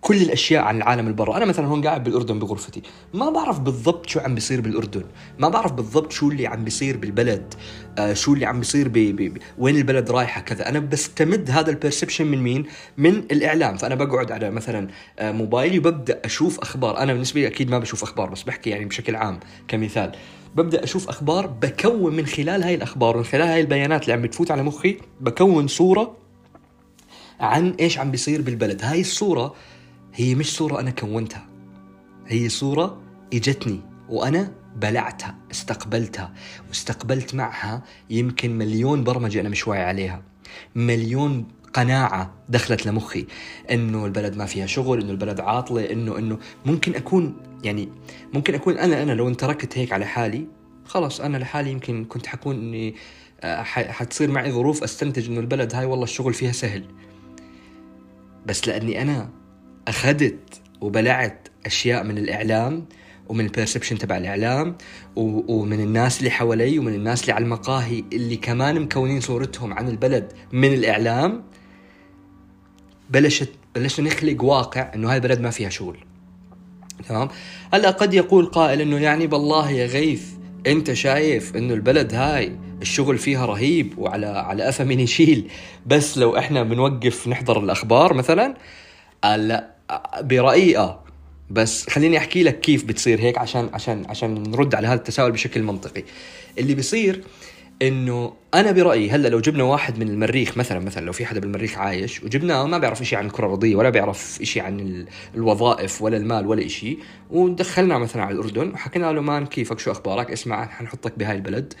كل 0.00 0.16
الأشياء 0.16 0.62
عن 0.64 0.76
العالم 0.76 1.00
اللي 1.00 1.12
برا. 1.12 1.36
أنا 1.36 1.44
مثلا 1.44 1.66
هون 1.66 1.86
قاعد 1.86 2.04
بالأردن 2.04 2.38
بغرفتي. 2.38 2.82
ما 3.14 3.30
بعرف 3.30 3.60
بالضبط 3.60 4.08
شو 4.08 4.20
عم 4.20 4.34
بيصير 4.34 4.60
بالأردن. 4.60 5.04
ما 5.38 5.48
بعرف 5.48 5.72
بالضبط 5.72 6.12
شو 6.12 6.30
اللي 6.30 6.46
عم 6.46 6.64
بيصير 6.64 6.96
بالبلد. 6.96 7.54
آه 7.98 8.12
شو 8.12 8.34
اللي 8.34 8.46
عم 8.46 8.58
بيصير 8.58 8.88
بي 8.88 9.12
بي 9.12 9.40
وين 9.58 9.76
البلد 9.76 10.10
رايحة 10.10 10.40
كذا. 10.40 10.68
أنا 10.68 10.78
بستمد 10.78 11.50
هذا 11.50 11.70
ال 11.70 11.75
perception 11.75 12.26
من 12.26 12.42
مين؟ 12.42 12.66
من 12.96 13.14
الإعلام. 13.14 13.76
فأنا 13.76 13.94
بقعد 13.94 14.32
على 14.32 14.50
مثلا 14.50 14.88
آه 15.18 15.32
موبايلي 15.32 15.78
وببدأ 15.78 16.20
أشوف 16.24 16.60
أخبار. 16.60 16.98
أنا 16.98 17.12
بالنسبة 17.12 17.40
لي 17.40 17.46
أكيد 17.46 17.70
ما 17.70 17.78
بشوف 17.78 18.02
أخبار 18.02 18.30
بس 18.30 18.42
بحكي 18.42 18.70
يعني 18.70 18.84
بشكل 18.84 19.16
عام 19.16 19.40
كمثال. 19.68 20.12
ببدأ 20.54 20.84
أشوف 20.84 21.08
أخبار 21.08 21.46
بكون 21.46 22.16
من 22.16 22.26
خلال 22.26 22.62
هاي 22.62 22.74
الأخبار 22.74 23.16
ومن 23.16 23.24
خلال 23.24 23.48
هاي 23.48 23.60
البيانات 23.60 24.02
اللي 24.02 24.12
عم 24.12 24.22
بتفوت 24.22 24.50
على 24.50 24.62
مخي 24.62 24.98
بكون 25.20 25.68
صورة 25.68 26.16
عن 27.40 27.70
إيش 27.80 27.98
عم 27.98 28.10
بيصير 28.10 28.42
بالبلد. 28.42 28.84
هاي 28.84 29.00
الصورة 29.00 29.54
هي 30.18 30.34
مش 30.34 30.56
صورة 30.56 30.80
أنا 30.80 30.90
كونتها. 30.90 31.46
هي 32.26 32.48
صورة 32.48 33.02
إجتني 33.34 33.80
وأنا 34.08 34.52
بلعتها 34.76 35.34
استقبلتها 35.50 36.34
واستقبلت 36.68 37.34
معها 37.34 37.82
يمكن 38.10 38.58
مليون 38.58 39.04
برمجة 39.04 39.40
أنا 39.40 39.48
مش 39.48 39.68
واعي 39.68 39.82
عليها. 39.82 40.22
مليون 40.74 41.48
قناعة 41.74 42.34
دخلت 42.48 42.86
لمخي. 42.86 43.26
إنه 43.70 44.06
البلد 44.06 44.36
ما 44.36 44.46
فيها 44.46 44.66
شغل 44.66 45.00
إنه 45.00 45.10
البلد 45.10 45.40
عاطلة 45.40 45.92
إنه 45.92 46.18
إنه 46.18 46.38
ممكن 46.66 46.94
أكون 46.94 47.36
يعني 47.64 47.88
ممكن 48.34 48.54
أكون 48.54 48.78
أنا 48.78 49.02
أنا 49.02 49.12
لو 49.12 49.34
تركت 49.34 49.78
هيك 49.78 49.92
على 49.92 50.06
حالي 50.06 50.46
خلص 50.84 51.20
أنا 51.20 51.36
لحالي 51.36 51.70
يمكن 51.70 52.04
كنت 52.04 52.26
حكون 52.26 52.56
إني 52.56 52.94
آه، 53.40 53.62
حتصير 53.62 54.30
معي 54.30 54.52
ظروف 54.52 54.82
أستنتج 54.82 55.28
إنه 55.30 55.40
البلد 55.40 55.74
هاي 55.74 55.84
والله 55.86 56.04
الشغل 56.04 56.34
فيها 56.34 56.52
سهل. 56.52 56.84
بس 58.46 58.68
لأني 58.68 59.02
أنا 59.02 59.30
أخذت 59.88 60.60
وبلعت 60.80 61.48
أشياء 61.66 62.04
من 62.04 62.18
الإعلام 62.18 62.84
ومن 63.28 63.44
البيرسبشن 63.44 63.98
تبع 63.98 64.16
الإعلام 64.16 64.76
ومن 65.16 65.80
الناس 65.80 66.18
اللي 66.18 66.30
حوالي 66.30 66.78
ومن 66.78 66.94
الناس 66.94 67.22
اللي 67.22 67.32
على 67.32 67.44
المقاهي 67.44 68.04
اللي 68.12 68.36
كمان 68.36 68.80
مكونين 68.80 69.20
صورتهم 69.20 69.72
عن 69.72 69.88
البلد 69.88 70.32
من 70.52 70.74
الإعلام 70.74 71.44
بلشت 73.10 73.50
بلشنا 73.74 74.06
نخلق 74.06 74.44
واقع 74.44 74.94
إنه 74.94 75.10
هاي 75.10 75.16
البلد 75.16 75.40
ما 75.40 75.50
فيها 75.50 75.68
شغل. 75.68 75.98
تمام؟ 77.08 77.28
هلأ 77.72 77.90
قد 77.90 78.14
يقول 78.14 78.46
قائل 78.46 78.80
إنه 78.80 78.98
يعني 78.98 79.26
بالله 79.26 79.70
يا 79.70 79.86
غيث 79.86 80.26
أنت 80.66 80.92
شايف 80.92 81.56
إنه 81.56 81.74
البلد 81.74 82.14
هاي 82.14 82.58
الشغل 82.82 83.18
فيها 83.18 83.46
رهيب 83.46 83.98
وعلى 83.98 84.26
على 84.26 84.62
قفا 84.62 84.84
من 84.84 85.00
يشيل 85.00 85.50
بس 85.86 86.18
لو 86.18 86.38
إحنا 86.38 86.62
بنوقف 86.62 87.28
نحضر 87.28 87.60
الأخبار 87.60 88.14
مثلا؟ 88.14 88.54
لأ. 89.24 89.77
برأيي 90.20 90.78
آه. 90.78 91.04
بس 91.50 91.90
خليني 91.90 92.18
أحكي 92.18 92.42
لك 92.42 92.60
كيف 92.60 92.84
بتصير 92.84 93.20
هيك 93.20 93.38
عشان 93.38 93.70
عشان 93.72 94.04
عشان 94.08 94.50
نرد 94.50 94.74
على 94.74 94.86
هذا 94.86 94.94
التساؤل 94.94 95.32
بشكل 95.32 95.62
منطقي. 95.62 96.04
اللي 96.58 96.74
بيصير 96.74 97.24
إنه 97.82 98.32
أنا 98.54 98.72
برأيي 98.72 99.10
هلأ 99.10 99.28
لو 99.28 99.40
جبنا 99.40 99.64
واحد 99.64 99.98
من 99.98 100.08
المريخ 100.08 100.56
مثلا 100.56 100.78
مثلا 100.78 101.06
لو 101.06 101.12
في 101.12 101.26
حدا 101.26 101.40
بالمريخ 101.40 101.78
عايش 101.78 102.24
وجبناه 102.24 102.66
ما 102.66 102.78
بيعرف 102.78 103.02
شيء 103.02 103.18
عن 103.18 103.26
الكرة 103.26 103.46
الأرضية 103.46 103.76
ولا 103.76 103.90
بيعرف 103.90 104.38
شيء 104.42 104.62
عن 104.62 105.06
الوظائف 105.34 106.02
ولا 106.02 106.16
المال 106.16 106.46
ولا 106.46 106.68
شيء 106.68 106.98
ودخلنا 107.30 107.98
مثلا 107.98 108.22
على 108.22 108.34
الأردن 108.34 108.70
وحكينا 108.70 109.12
له 109.12 109.20
مان 109.20 109.46
كيفك؟ 109.46 109.78
شو 109.78 109.90
أخبارك؟ 109.90 110.30
اسمع 110.30 110.66
حنحطك 110.66 111.18
بهاي 111.18 111.36
البلد. 111.36 111.74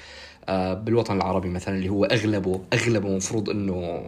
آه، 0.48 0.74
بالوطن 0.74 1.16
العربي 1.16 1.48
مثلا 1.48 1.76
اللي 1.76 1.88
هو 1.88 2.04
أغلبه 2.04 2.60
أغلبه 2.72 3.08
مفروض 3.08 3.50
إنه 3.50 4.02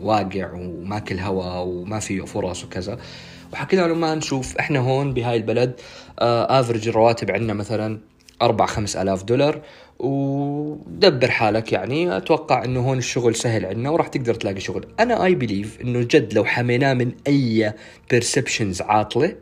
واقع 0.00 0.52
وماكل 0.52 1.18
هوا 1.18 1.66
وما 1.66 1.98
فيه 1.98 2.22
فرص 2.22 2.64
وكذا. 2.64 2.98
وحكينا 3.52 3.80
له 3.80 3.94
ما 3.94 4.14
نشوف 4.14 4.56
إحنا 4.56 4.78
هون 4.78 5.14
بهاي 5.14 5.36
البلد 5.36 5.80
average 6.18 6.88
آه، 6.88 6.90
الرواتب 6.90 7.30
عندنا 7.30 7.54
مثلا 7.54 7.98
أربع 8.42 8.66
خمس 8.66 8.96
ألاف 8.96 9.22
دولار. 9.24 9.62
ودبر 9.98 11.30
حالك 11.30 11.72
يعني 11.72 12.16
أتوقع 12.16 12.64
أنه 12.64 12.80
هون 12.80 12.98
الشغل 12.98 13.34
سهل 13.34 13.66
عندنا 13.66 13.90
وراح 13.90 14.08
تقدر 14.08 14.34
تلاقي 14.34 14.60
شغل. 14.60 14.86
أنا 15.00 15.24
I 15.24 15.34
believe 15.34 15.80
أنه 15.80 16.00
جد 16.00 16.34
لو 16.34 16.44
حميناه 16.44 16.94
من 16.94 17.12
أي 17.26 17.74
perceptions 18.10 18.82
عاطلة 18.82 19.36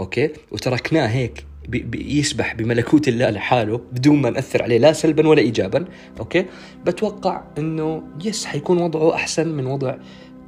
okay 0.00 0.30
وتركناه 0.50 1.06
هيك 1.06 1.44
يسبح 1.94 2.54
بملكوت 2.54 3.08
الله 3.08 3.30
لحاله 3.30 3.80
بدون 3.92 4.16
ما 4.20 4.30
نأثر 4.30 4.62
عليه 4.62 4.78
لا 4.78 4.92
سلبا 4.92 5.28
ولا 5.28 5.40
إيجابا 5.40 5.84
okay. 6.20 6.46
بتوقع 6.86 7.44
أنه 7.58 8.02
yes 8.24 8.46
حيكون 8.46 8.78
وضعه 8.82 9.14
أحسن 9.14 9.48
من 9.48 9.66
وضع 9.66 9.94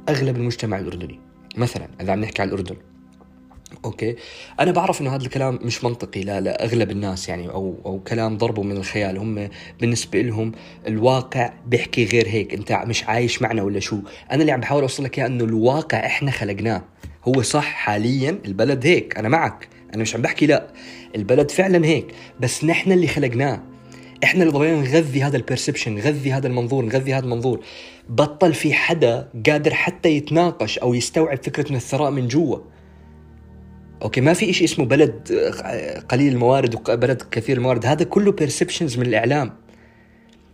أغلب 0.09 0.37
المجتمع 0.37 0.79
الأردني. 0.79 1.22
مثلا 1.57 1.87
إذا 2.01 2.11
عم 2.11 2.19
نحكي 2.19 2.41
على 2.41 2.49
الأردن. 2.49 2.75
okay؟ 3.85 4.15
أنا 4.59 4.71
بعرف 4.71 5.01
إنه 5.01 5.15
هذا 5.15 5.23
الكلام 5.23 5.59
مش 5.61 5.83
منطقي 5.83 6.21
لا 6.21 6.41
لاغلب 6.41 6.91
الناس 6.91 7.29
يعني 7.29 7.49
أو 7.49 7.75
أو 7.85 7.99
كلام 7.99 8.37
ضربه 8.37 8.63
من 8.63 8.77
الخيال. 8.77 9.17
هم 9.17 9.49
بالنسبة 9.79 10.21
لهم 10.21 10.51
الواقع 10.87 11.53
بيحكي 11.67 12.05
غير 12.05 12.27
هيك 12.27 12.53
أنت 12.53 12.71
مش 12.71 13.03
عايش 13.03 13.41
معنا 13.41 13.63
ولا 13.63 13.79
شو؟ 13.79 13.99
أنا 14.31 14.41
اللي 14.41 14.51
عم 14.51 14.59
بحاول 14.59 14.81
أوصل 14.81 15.03
لك 15.03 15.19
إياه 15.19 15.27
إنه 15.27 15.43
الواقع 15.43 16.05
إحنا 16.05 16.31
خلقناه. 16.31 16.83
هو 17.27 17.41
صح 17.41 17.65
حاليا 17.65 18.39
البلد 18.45 18.87
هيك 18.87 19.17
أنا 19.17 19.29
معك. 19.29 19.67
أنا 19.93 20.01
مش 20.01 20.15
عم 20.15 20.21
بحكي 20.21 20.45
لا 20.45 20.67
البلد 21.15 21.51
فعلا 21.51 21.85
هيك 21.85 22.07
بس 22.39 22.63
نحن 22.63 22.91
اللي 22.91 23.07
خلقناه. 23.07 23.72
إحنا 24.23 24.43
اللي 24.43 24.53
ضلينا 24.53 24.81
نغذي 24.81 25.23
هذا 25.23 25.37
ال 25.37 25.42
perception 25.42 25.95
نغذي 25.95 26.31
هذا 26.31 26.47
المنظور 26.47 26.85
نغذي 26.85 27.13
هذا 27.13 27.25
المنظور. 27.25 27.59
بطل 28.09 28.53
في 28.53 28.73
حدا 28.73 29.29
قادر 29.49 29.73
حتى 29.73 30.09
يتناقش 30.09 30.79
أو 30.79 30.93
يستوعب 30.93 31.43
فكرة 31.43 31.69
من 31.69 31.75
الثراء 31.75 32.11
من 32.11 32.27
جوا. 32.27 32.57
okay 34.01 34.21
ما 34.21 34.33
في 34.33 34.53
شيء 34.53 34.67
اسمه 34.67 34.85
بلد 34.85 35.31
قليل 36.09 36.33
الموارد 36.33 36.75
وبلد 36.75 37.21
كثير 37.31 37.57
الموارد. 37.57 37.85
هذا 37.85 38.03
كله 38.03 38.31
perceptions 38.31 38.97
من 38.97 39.05
الإعلام. 39.05 39.53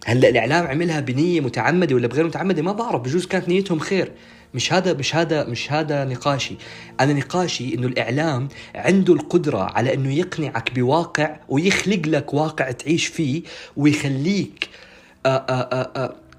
هلأ 0.05 0.29
الإعلام 0.29 0.67
عملها 0.67 0.99
بنية 0.99 1.41
متعمدة 1.41 1.95
ولا 1.95 2.07
بغير 2.07 2.25
متعمدة؟ 2.27 2.61
ما 2.61 2.71
بعرف 2.71 3.01
بجوز 3.01 3.25
كانت 3.25 3.49
نيتهم 3.49 3.79
خير. 3.79 4.11
مش 4.53 4.73
هذا 4.73 4.93
مش 4.93 5.15
هذا 5.15 5.45
مش 5.45 5.71
هذا 5.71 6.05
نقاشي. 6.05 6.55
أنا 6.99 7.13
نقاشي 7.13 7.75
إنه 7.75 7.87
الإعلام 7.87 8.47
عنده 8.75 9.13
القدرة 9.13 9.61
على 9.61 9.93
إنه 9.93 10.13
يقنعك 10.13 10.75
بواقع 10.75 11.39
ويخلق 11.49 12.01
لك 12.05 12.33
واقع 12.33 12.71
تعيش 12.71 13.07
فيه 13.07 13.43
ويخليك 13.77 14.69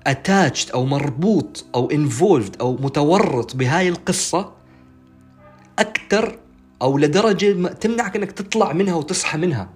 اتاتشد 0.06 0.70
أو 0.70 0.86
مربوط 0.86 1.64
أو 1.74 1.90
انفولد 1.90 2.56
أو 2.60 2.76
متورط 2.76 3.56
بهاي 3.56 3.88
القصة 3.88 4.52
أكثر 5.78 6.38
أو 6.82 6.98
لدرجة 6.98 7.68
تمنعك 7.68 8.16
إنك 8.16 8.32
تطلع 8.32 8.72
منها 8.72 8.94
وتصحى 8.94 9.38
منها. 9.38 9.70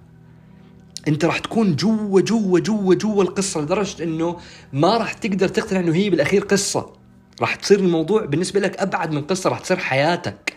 أنت 1.07 1.25
راح 1.25 1.39
تكون 1.39 1.75
جوا 1.75 2.21
جوا 2.21 2.59
جوا 2.59 2.95
جوا 2.95 3.23
القصة 3.23 3.61
لدرجة 3.61 4.03
إنه 4.03 4.37
ما 4.73 4.97
راح 4.97 5.13
تقدر 5.13 5.47
تقتنع 5.47 5.79
إنه 5.79 5.95
هي 5.95 6.09
بالأخير 6.09 6.41
قصة. 6.41 6.94
راح 7.41 7.55
تصير 7.55 7.79
الموضوع 7.79 8.25
بالنسبة 8.25 8.59
لك 8.59 8.77
أبعد 8.77 9.11
من 9.11 9.21
قصة 9.21 9.49
راح 9.49 9.59
تصير 9.59 9.77
حياتك 9.77 10.53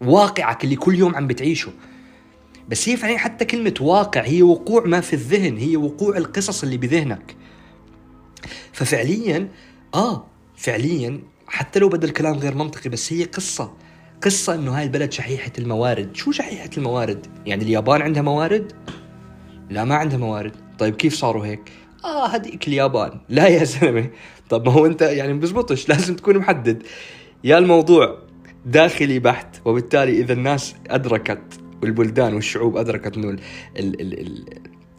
واقعك 0.00 0.64
اللي 0.64 0.76
كل 0.76 0.94
يوم 0.94 1.16
عم 1.16 1.26
بتعيشه. 1.26 1.72
بس 2.68 2.88
هي 2.88 2.96
فعليا 2.96 3.18
حتى 3.18 3.44
كلمة 3.44 3.74
واقع 3.80 4.20
هي 4.20 4.42
وقوع 4.42 4.84
ما 4.84 5.00
في 5.00 5.12
الذهن 5.12 5.56
هي 5.56 5.76
وقوع 5.76 6.16
القصص 6.16 6.62
اللي 6.62 6.76
بذهنك. 6.76 7.36
ففعليا 8.72 9.48
آه 9.94 10.26
فعليا 10.56 11.20
حتى 11.46 11.78
لو 11.78 11.88
بدا 11.88 12.08
الكلام 12.08 12.34
غير 12.38 12.54
منطقي 12.54 12.90
بس 12.90 13.12
هي 13.12 13.24
قصة. 13.24 13.72
قصة 14.22 14.54
إنه 14.54 14.78
هاي 14.78 14.84
البلد 14.84 15.12
شحيحة 15.12 15.52
الموارد. 15.58 16.16
شو 16.16 16.32
شحيحة 16.32 16.70
الموارد؟ 16.76 17.26
يعني 17.46 17.64
اليابان 17.64 18.02
عندها 18.02 18.22
موارد؟ 18.22 18.72
لا 19.70 19.84
ما 19.84 19.94
عندها 19.94 20.18
موارد. 20.18 20.52
طيب 20.78 20.96
كيف 20.96 21.14
صاروا 21.14 21.46
هيك؟ 21.46 21.72
آه 22.04 22.26
هذيك 22.26 22.68
اليابان. 22.68 23.20
لا 23.28 23.48
يا 23.48 23.64
زلمة. 23.64 24.10
طب 24.50 24.66
ما 24.66 24.72
هو 24.72 24.86
انت 24.86 25.02
يعني 25.02 25.32
بزبطش 25.32 25.88
لازم 25.88 26.16
تكون 26.16 26.38
محدد. 26.38 26.82
يا 27.44 27.58
الموضوع 27.58 28.18
داخلي 28.66 29.18
بحت 29.18 29.56
وبالتالي 29.64 30.20
إذا 30.20 30.32
الناس 30.32 30.74
أدركت 30.90 31.60
والبلدان 31.82 32.34
والشعوب 32.34 32.76
أدركت 32.76 33.16
إنه 33.16 33.36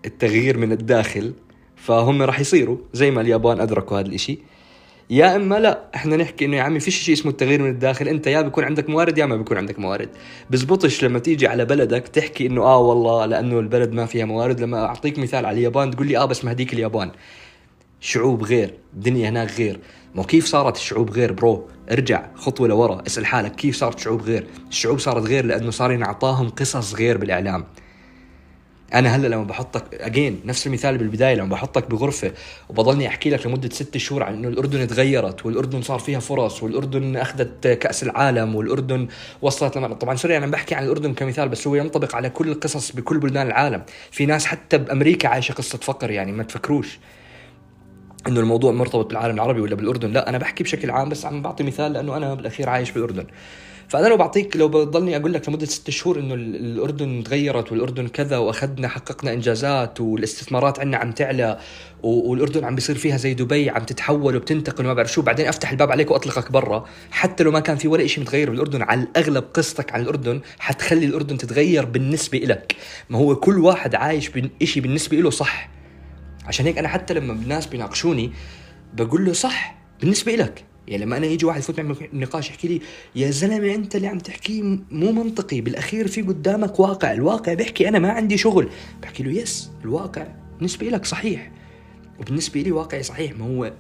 التغيير 0.06 0.58
من 0.58 0.72
الداخل 0.72 1.34
فهم 1.76 2.22
راح 2.22 2.40
يصيروا 2.40 2.78
زي 2.94 3.12
ما 3.12 3.22
اليابان 3.22 3.60
أدركوا 3.60 4.00
هذا 4.00 4.08
الإشي. 4.08 4.40
يا 5.10 5.36
إما 5.36 5.60
لا 5.60 5.90
إحنا 5.96 6.16
نحكي 6.18 6.46
إنه 6.46 6.58
يا 6.58 6.62
عمي 6.62 6.80
فيش 6.80 7.00
شيء 7.00 7.14
اسمه 7.14 7.32
التغيير 7.32 7.62
من 7.62 7.70
الداخل 7.70 8.08
أنت 8.08 8.28
يا 8.28 8.42
بيكون 8.42 8.64
عندك 8.64 8.90
موارد 8.90 9.18
يا 9.18 9.26
ما 9.26 9.36
بيكون 9.36 9.58
عندك 9.58 9.80
موارد. 9.80 10.10
بزبطش 10.50 11.04
لما 11.04 11.20
تيجي 11.20 11.48
على 11.48 11.66
بلدك 11.66 12.08
تحكي 12.08 12.46
إنه 12.48 12.64
آه 12.64 12.80
والله 12.80 13.26
لأنه 13.26 13.60
البلد 13.60 13.92
ما 13.92 14.06
فيها 14.06 14.26
موارد. 14.26 14.60
لما 14.62 14.86
أعطيك 14.86 15.20
مثال 15.20 15.46
على 15.46 15.58
اليابان 15.58 15.92
تقول 15.92 16.08
لي 16.08 16.18
آه 16.18 16.26
بس 16.26 16.46
ما 16.46 16.52
هديك 16.52 16.74
اليابان. 16.74 17.12
شعوب 18.02 18.44
غير 18.44 18.74
الدنيا 18.94 19.30
هناك 19.30 19.52
غير. 19.52 19.80
مو 20.16 20.24
كيف 20.24 20.46
صارت 20.46 20.76
الشعوب 20.76 21.10
غير 21.10 21.34
برو؟ 21.34 21.68
ارجع 21.92 22.26
خطوة 22.36 22.68
لورا 22.68 23.04
اسأل 23.08 23.26
حالك 23.26 23.56
كيف 23.56 23.76
صارت 23.76 23.98
الشعوب 23.98 24.22
غير؟ 24.22 24.46
الشعوب 24.70 25.00
صارت 25.00 25.24
غير 25.24 25.46
لأنه 25.46 25.72
صار 25.72 25.92
ينعطاهم 25.92 26.50
قصص 26.50 26.96
غير 26.96 27.18
بالإعلام. 27.18 27.66
أنا 28.94 29.16
هلأ 29.16 29.28
لما 29.28 29.44
بحطك 29.44 29.84
اجين 29.94 30.42
نفس 30.46 30.68
المثال 30.68 30.98
بالبداية 30.98 31.36
لما 31.36 31.50
بحطك 31.50 31.90
بغرفة 31.90 32.32
وبضلني 32.70 33.08
أحكي 33.08 33.30
لك 33.30 33.46
لمدة 33.46 33.70
ست 33.70 33.98
شهور 33.98 34.24
عن 34.24 34.34
إنه 34.34 34.48
الأردن 34.48 34.88
تغيرت 34.88 35.46
والأردن 35.46 35.82
صار 35.82 36.00
فيها 36.00 36.20
فرص 36.20 36.64
والأردن 36.64 37.16
أخذت 37.16 37.68
كأس 37.68 38.04
العالم 38.04 38.56
والأردن 38.56 39.08
وصلت 39.42 39.78
لما 39.78 39.94
طبعا 39.94 40.16
سوري 40.16 40.38
أنا 40.38 40.48
بحكي 40.48 40.76
عن 40.76 40.84
الأردن 40.84 41.14
كمثال 41.14 41.50
بس 41.50 41.68
هو 41.68 41.76
ينطبق 41.76 42.16
على 42.16 42.30
كل 42.30 42.50
القصص 42.50 42.92
بكل 42.92 43.20
بلدان 43.20 43.48
العالم. 43.48 43.84
في 44.12 44.26
ناس 44.26 44.46
حتى 44.46 44.78
بأمريكا 44.78 45.28
عايشة 45.28 45.54
قصة 45.54 45.78
فقر 45.78 46.12
يعني 46.12 46.32
ما 46.32 46.44
تفكروش. 46.44 47.00
إنه 48.28 48.40
الموضوع 48.40 48.72
مرتبط 48.72 49.06
بالعالم 49.06 49.36
العربي 49.36 49.62
ولا 49.62 49.76
بالأردن؟ 49.76 50.12
لا 50.12 50.30
أنا 50.30 50.38
بحكي 50.38 50.64
بشكل 50.64 50.92
عام 50.92 51.10
بس 51.10 51.26
عم 51.26 51.42
بعطي 51.42 51.64
مثال 51.64 51.94
لأنه 51.94 52.18
أنا 52.18 52.34
بالأخير 52.34 52.70
عايش 52.70 52.92
بالأردن. 52.92 53.26
فأنا 53.88 54.08
لو 54.08 54.18
بعطيك 54.18 54.58
لو 54.58 54.68
بضلني 54.68 55.18
أقول 55.18 55.34
لك 55.34 55.50
لمدة 55.50 55.66
ست 55.66 55.90
شهور 55.90 56.20
إنه 56.20 56.34
الأردن 56.34 57.24
تغيرت 57.24 57.72
والأردن 57.72 58.08
كذا 58.08 58.38
وأخذنا 58.38 58.88
حققنا 58.88 59.34
إنجازات 59.34 60.02
والاستثمارات 60.02 60.80
عندنا 60.80 60.98
عم 60.98 61.12
تعلى 61.12 61.60
والأردن 62.04 62.64
عم 62.64 62.76
بيصير 62.76 62.96
فيها 62.96 63.18
زي 63.18 63.34
دبي 63.34 63.70
عم 63.70 63.84
تتحول 63.84 64.36
وبتنتقل 64.36 64.86
وما 64.86 64.94
بعرف 64.94 65.12
شو 65.12 65.22
بعدين 65.22 65.48
أفتح 65.48 65.72
الباب 65.72 65.92
عليك 65.92 66.12
وأطلقك 66.12 66.52
برا. 66.52 66.86
حتى 67.12 67.44
لو 67.44 67.52
ما 67.52 67.60
كان 67.60 67.78
في 67.78 67.88
ولا 67.88 68.08
شيء 68.08 68.24
متغير 68.24 68.50
بالأردن 68.50 68.82
على 68.82 69.02
الأغلب 69.02 69.44
قصتك 69.54 69.94
عن 69.94 70.02
الأردن 70.02 70.42
حتخلي 70.60 71.06
الأردن 71.06 71.38
تتغير 71.38 71.86
بالنسبة 71.86 72.38
لك 72.38 72.76
ما 73.10 73.18
هو 73.18 73.36
كل 73.36 73.60
واحد 73.60 73.96
عايش 73.96 74.30
بشيء 74.30 74.84
بالنسبة 74.84 75.18
له 75.18 75.30
صح. 75.30 75.79
عشان 76.50 76.66
هيك 76.66 76.78
أنا 76.78 76.88
حتى 76.88 77.14
لما 77.14 77.34
الناس 77.34 77.66
بيناقشوني 77.68 78.32
بقول 78.94 79.26
له 79.26 79.34
صح 79.34 79.76
بالنسبة 80.02 80.36
لك 80.36 80.66
يعني 80.88 81.06
لما 81.06 81.18
أنا 81.18 81.26
يجي 81.26 81.46
واحد 81.46 81.60
يفوت 81.60 81.80
معي 81.80 82.10
نقاش 82.14 82.50
يحكي 82.50 82.68
لي 82.68 82.82
يا 83.16 83.32
زلمة 83.32 83.76
أنت 83.76 83.96
اللي 83.96 84.08
عم 84.08 84.20
تحكيه 84.20 84.62
مو 84.92 85.12
منطقي 85.12 85.62
بالأخير 85.62 86.08
في 86.08 86.22
قدامك 86.22 86.80
واقع 86.80 87.12
الواقع 87.12 87.54
بيحكي 87.54 87.90
أنا 87.90 88.00
ما 88.00 88.12
عندي 88.12 88.38
شغل. 88.38 88.70
بحكي 89.02 89.24
له 89.24 89.32
يس 89.32 89.72
الواقع 89.84 90.28
بالنسبة 90.58 90.88
لك 90.88 91.06
صحيح. 91.06 91.52
وبالنسبة 92.20 92.62
لي 92.62 92.72
واقعي 92.72 93.04
صحيح 93.04 93.38
ما 93.38 93.46
هو 93.46 93.74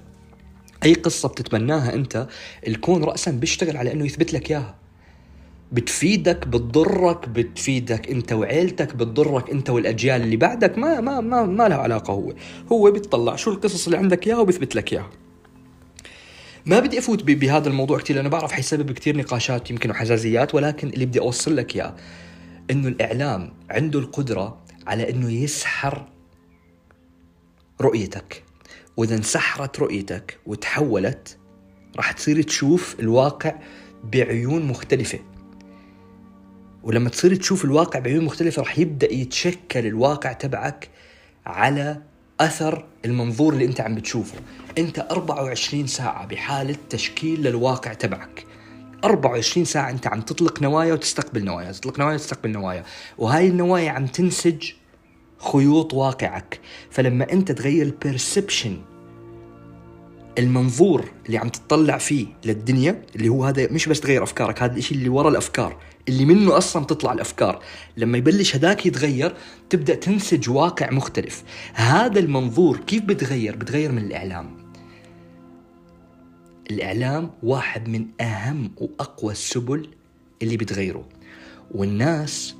أي 0.83 0.93
قصة 0.93 1.29
بتتمناها 1.29 1.93
أنت 1.93 2.27
الكون 2.67 3.03
راسا 3.03 3.31
بيشتغل 3.31 3.77
على 3.77 3.93
إنه 3.93 4.05
يثبت 4.05 4.33
لك 4.33 4.51
إياها. 4.51 4.78
بتفيدك 5.71 6.47
بتضرك 6.47 7.29
بتفيدك 7.29 8.09
انت 8.11 8.33
وعيلتك 8.33 8.95
بتضرك 8.95 9.49
انت 9.49 9.69
والأجيال 9.69 10.21
اللي 10.21 10.37
بعدك 10.37 10.77
ما 10.77 11.01
ما 11.01 11.21
ما, 11.21 11.43
ما 11.43 11.67
له 11.67 11.75
علاقة 11.75 12.13
هو. 12.13 12.33
هو 12.71 12.91
بيطلع 12.91 13.35
شو 13.35 13.51
القصص 13.51 13.85
اللي 13.85 13.97
عندك 13.97 14.27
إياها 14.27 14.37
وبيثبت 14.37 14.75
لك 14.75 14.93
إياها. 14.93 15.09
ما 16.65 16.79
بدي 16.79 16.99
أفوت 16.99 17.23
بهذا 17.23 17.69
الموضوع 17.69 17.99
كثير 17.99 18.15
لأنه 18.15 18.29
بعرف 18.29 18.51
حيسبب 18.51 18.91
كثير 18.91 19.17
نقاشات 19.17 19.71
يمكن 19.71 19.91
وحزازيات 19.91 20.55
ولكن 20.55 20.87
اللي 20.87 21.05
بدي 21.05 21.19
أوصل 21.19 21.55
لك 21.55 21.75
اياه 21.75 21.95
إنه 22.71 22.87
الإعلام 22.87 23.53
عنده 23.69 23.99
القدرة 23.99 24.61
على 24.87 25.09
إنه 25.09 25.31
يسحر 25.31 26.09
رؤيتك. 27.81 28.43
وإذا 28.97 29.15
انسحرت 29.15 29.79
رؤيتك 29.79 30.39
وتحولت 30.45 31.37
راح 31.95 32.11
تصير 32.11 32.41
تشوف 32.41 32.95
الواقع 32.99 33.55
بعيون 34.03 34.65
مختلفة. 34.65 35.19
ولما 36.83 37.09
تصير 37.09 37.35
تشوف 37.35 37.65
الواقع 37.65 37.99
بعيون 37.99 38.25
مختلفة 38.25 38.61
راح 38.61 38.79
يبدأ 38.79 39.13
يتشكل 39.13 39.85
الواقع 39.85 40.33
تبعك 40.33 40.89
على 41.45 42.01
أثر 42.39 42.85
المنظور 43.05 43.53
اللي 43.53 43.65
أنت 43.65 43.81
عم 43.81 43.95
بتشوفه. 43.95 44.37
أنت 44.77 44.99
24 44.99 45.87
ساعة 45.87 46.25
بحالة 46.25 46.75
تشكيل 46.89 47.43
للواقع 47.43 47.93
تبعك. 47.93 48.45
24 49.03 49.65
ساعة 49.65 49.89
أنت 49.89 50.07
عم 50.07 50.21
تطلق 50.21 50.61
نوايا 50.61 50.93
وتستقبل 50.93 51.43
نوايا 51.43 51.71
تطلق 51.71 51.99
نوايا 51.99 52.15
وتستقبل 52.15 52.51
نوايا. 52.51 52.83
وهاي 53.17 53.47
النوايا 53.47 53.91
عم 53.91 54.07
تنسج 54.07 54.71
خيوط 55.37 55.93
واقعك. 55.93 56.59
فلما 56.91 57.31
أنت 57.31 57.51
تغير 57.51 57.85
البرسبشن 57.85 58.81
المنظور 60.37 61.05
اللي 61.25 61.37
عم 61.37 61.49
تطلع 61.49 61.97
فيه 61.97 62.27
للدنيا 62.45 63.01
اللي 63.15 63.29
هو 63.29 63.45
هذا 63.45 63.71
مش 63.71 63.89
بس 63.89 63.99
تغير 63.99 64.23
أفكارك 64.23 64.63
هذا 64.63 64.77
الشيء 64.77 64.97
اللي 64.97 65.09
ورا 65.09 65.29
الأفكار 65.29 65.77
اللي 66.09 66.25
منه 66.25 66.57
أصلا 66.57 66.85
تطلع 66.85 67.13
الأفكار. 67.13 67.63
لما 67.97 68.17
يبلش 68.17 68.55
هداك 68.55 68.85
يتغير 68.85 69.35
تبدأ 69.69 69.95
تنسج 69.95 70.49
واقع 70.49 70.91
مختلف. 70.91 71.43
هذا 71.73 72.19
المنظور 72.19 72.77
كيف 72.77 73.03
بتغير؟ 73.03 73.55
بتغير 73.55 73.91
من 73.91 73.97
الإعلام. 73.97 74.57
الإعلام 76.71 77.31
واحد 77.43 77.89
من 77.89 78.05
أهم 78.21 78.71
وأقوى 78.77 79.31
السبل 79.31 79.89
اللي 80.41 80.57
بتغيره. 80.57 81.09
والناس 81.71 82.55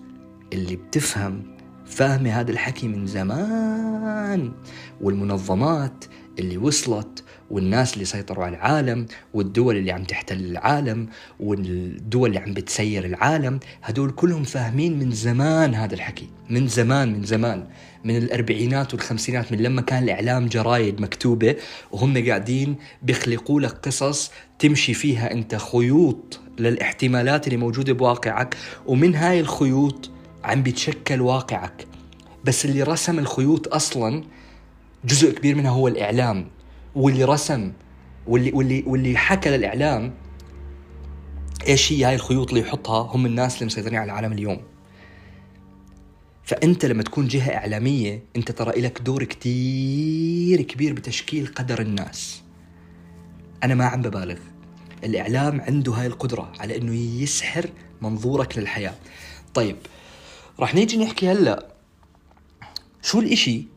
اللي 0.54 0.76
بتفهم 0.76 1.58
فاهمة 1.86 2.30
هذا 2.30 2.52
الحكي 2.52 2.88
من 2.88 3.08
زمان. 3.08 4.54
والمنظمات 5.02 6.06
اللي 6.40 6.58
وصلت 6.58 7.24
والناس 7.50 7.94
اللي 7.94 8.06
سيطروا 8.06 8.46
على 8.46 8.56
العالم 8.58 9.06
والدول 9.34 9.78
اللي 9.78 9.92
عم 9.92 10.04
تحتل 10.04 10.40
العالم 10.40 11.08
والدول 11.40 12.30
اللي 12.30 12.40
عم 12.40 12.54
بتسير 12.54 13.06
العالم 13.06 13.60
هدول 13.84 14.12
كلهم 14.12 14.44
فاهمين 14.44 15.00
من 15.00 15.12
زمان 15.12 15.76
هذا 15.76 15.94
الحكي 15.94 16.30
من 16.50 16.68
زمان 16.68 17.14
من 17.14 17.24
زمان 17.24 17.68
من 18.04 18.18
الأربعينات 18.18 18.94
والخمسينات 18.94 19.52
من 19.52 19.58
لما 19.58 19.82
كان 19.82 20.04
الإعلام 20.04 20.48
جرايد 20.48 21.02
مكتوبة 21.02 21.56
وهم 21.92 22.28
قاعدين 22.28 22.76
بيخلقوا 23.04 23.62
لك 23.62 23.72
قصص 23.72 24.32
تمشي 24.60 24.94
فيها 24.94 25.32
أنت 25.32 25.56
خيوط 25.56 26.40
للاحتمالات 26.60 27.48
اللي 27.48 27.58
موجودة 27.58 27.94
بواقعك 27.94 28.58
ومن 28.86 29.16
هاي 29.16 29.40
الخيوط 29.40 30.12
عم 30.44 30.64
بيتشكل 30.64 31.22
واقعك. 31.22 31.88
بس 32.44 32.66
اللي 32.66 32.84
رسم 32.84 33.20
الخيوط 33.20 33.74
أصلا 33.74 34.24
جزء 35.06 35.32
كبير 35.32 35.56
منها 35.56 35.72
هو 35.72 35.88
الإعلام. 35.88 36.48
واللي 36.96 37.24
رسم 37.24 37.72
واللي 38.28 38.52
واللي 38.52 38.84
واللي 38.88 39.18
حكى 39.18 39.50
للإعلام 39.58 40.14
إيش 41.68 41.94
هي 41.94 42.06
هاي 42.06 42.16
الخيوط 42.16 42.50
اللي 42.50 42.62
يحطها 42.62 43.16
هم 43.16 43.26
الناس 43.26 43.56
اللي 43.56 43.66
مسيطرين 43.66 43.96
على 43.96 44.06
العالم 44.12 44.34
اليوم. 44.34 44.62
فأنت 46.44 46.86
لما 46.86 47.04
تكون 47.04 47.28
جهة 47.28 47.56
إعلامية 47.56 48.24
أنت 48.36 48.52
ترى 48.52 48.82
لك 48.82 49.02
دور 49.02 49.24
كتير 49.24 50.62
كبير 50.62 50.94
بتشكيل 50.94 51.48
قدر 51.48 51.82
الناس. 51.82 52.42
أنا 53.64 53.76
ما 53.76 53.86
عم 53.86 54.02
ببالغ. 54.02 54.38
الإعلام 55.04 55.62
عنده 55.62 55.94
هاي 55.94 56.08
القدرة 56.08 56.52
على 56.60 56.78
إنه 56.78 56.96
يسحر 56.96 57.70
منظورك 58.02 58.58
للحياة. 58.58 58.96
طيب 59.54 59.76
راح 60.60 60.76
نيجي 60.76 60.98
نحكي 60.98 61.32
هلأ 61.32 61.68
شو 63.02 63.20
الإشي 63.20 63.68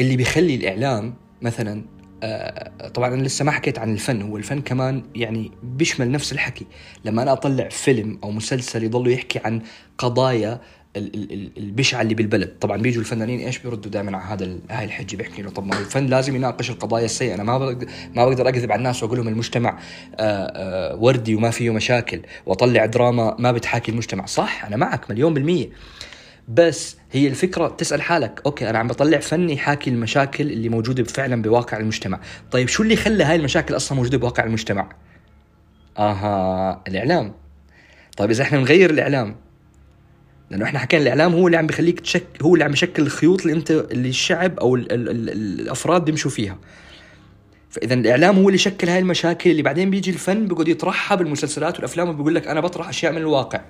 اللي 0.00 0.16
بيخلي 0.16 0.54
الإعلام 0.54 1.14
مثلا 1.42 1.84
آه، 2.22 2.88
طبعا 2.88 3.14
أنا 3.14 3.22
لسه 3.22 3.44
ما 3.44 3.50
حكيت 3.50 3.78
عن 3.78 3.92
الفن 3.92 4.22
هو 4.22 4.36
الفن 4.36 4.60
كمان 4.60 5.02
يعني 5.14 5.50
بيشمل 5.62 6.10
نفس 6.10 6.32
الحكي. 6.32 6.66
لما 7.04 7.22
أنا 7.22 7.32
أطلع 7.32 7.68
فيلم 7.68 8.18
أو 8.24 8.30
مسلسل 8.30 8.84
يضلوا 8.84 9.12
يحكي 9.12 9.40
عن 9.44 9.62
قضايا 9.98 10.60
البشعة 10.96 12.02
اللي 12.02 12.14
بالبلد. 12.14 12.48
طبعا 12.60 12.76
بيجوا 12.76 13.00
الفنانين 13.00 13.40
إيش 13.40 13.58
بيردوا 13.58 13.90
دائما 13.90 14.18
على 14.18 14.42
هذا 14.42 14.58
هاي 14.70 14.84
الحجة 14.84 15.16
بيحكي 15.16 15.42
له. 15.42 15.50
طب 15.50 15.66
ما 15.66 15.78
الفن 15.78 16.06
لازم 16.06 16.36
يناقش 16.36 16.70
القضايا 16.70 17.04
السيئة. 17.04 17.34
أنا 17.34 17.42
ما 17.42 17.58
ما 18.14 18.26
بقدر 18.26 18.48
أكذب 18.48 18.72
على 18.72 18.78
الناس 18.78 19.02
وأقول 19.02 19.18
لهم 19.18 19.28
المجتمع 19.28 19.78
آه، 20.16 20.20
آه، 20.20 20.96
وردي 20.96 21.34
وما 21.34 21.50
فيه 21.50 21.70
مشاكل 21.70 22.20
وأطلع 22.46 22.86
دراما 22.86 23.36
ما 23.38 23.52
بتحاكي 23.52 23.92
المجتمع. 23.92 24.26
صح 24.26 24.64
أنا 24.64 24.76
معك 24.76 25.10
مليون 25.10 25.34
بالمية. 25.34 25.68
بس 26.48 26.96
هي 27.14 27.28
الفكرة 27.28 27.68
تسأل 27.68 28.02
حالك 28.02 28.40
أوكي 28.46 28.70
أنا 28.70 28.78
عم 28.78 28.88
بطلع 28.88 29.18
فن 29.18 29.50
يحاكي 29.50 29.90
المشاكل 29.90 30.52
اللي 30.52 30.68
موجودة 30.68 31.04
فعلا 31.04 31.42
بواقع 31.42 31.76
المجتمع. 31.76 32.20
طيب 32.50 32.68
شو 32.68 32.82
اللي 32.82 32.96
خلى 32.96 33.24
هاي 33.24 33.36
المشاكل 33.36 33.76
أصلا 33.76 33.96
موجودة 33.96 34.18
بواقع 34.18 34.44
المجتمع؟ 34.44 34.88
آها 35.98 36.82
الإعلام. 36.88 37.34
طيب 38.16 38.30
إذا 38.30 38.42
إحنا 38.42 38.58
نغير 38.60 38.90
الإعلام 38.90 39.36
لأنه 40.50 40.64
إحنا 40.64 40.78
حكينا 40.78 41.02
الإعلام 41.02 41.34
هو 41.34 41.46
اللي 41.46 41.56
عم 41.56 41.66
بخليك 41.66 42.00
تشك 42.00 42.26
هو 42.42 42.54
اللي 42.54 42.64
عم 42.64 42.72
يشكل 42.72 43.02
الخيوط 43.02 43.40
اللي 43.40 43.52
أنت 43.52 43.70
اللي 43.70 44.08
الشعب 44.08 44.58
أو 44.58 44.76
ال 44.76 44.92
ال 44.92 45.08
ال 45.08 45.30
الأفراد 45.60 46.04
بيمشوا 46.04 46.30
فيها. 46.30 46.58
فاذا 47.70 47.94
الإعلام 47.94 48.36
هو 48.36 48.48
اللي 48.48 48.58
شكل 48.58 48.88
هاي 48.88 48.98
المشاكل 48.98 49.50
اللي 49.50 49.62
بعدين 49.62 49.90
بيجي 49.90 50.10
الفن 50.10 50.48
بيقعد 50.48 50.68
يطرحها 50.68 51.14
بالمسلسلات 51.14 51.76
والأفلام 51.76 52.08
وبيقول 52.08 52.34
لك 52.34 52.48
أنا 52.48 52.60
بطرح 52.60 52.88
أشياء 52.88 53.12
من 53.12 53.18
الواقع. 53.18 53.60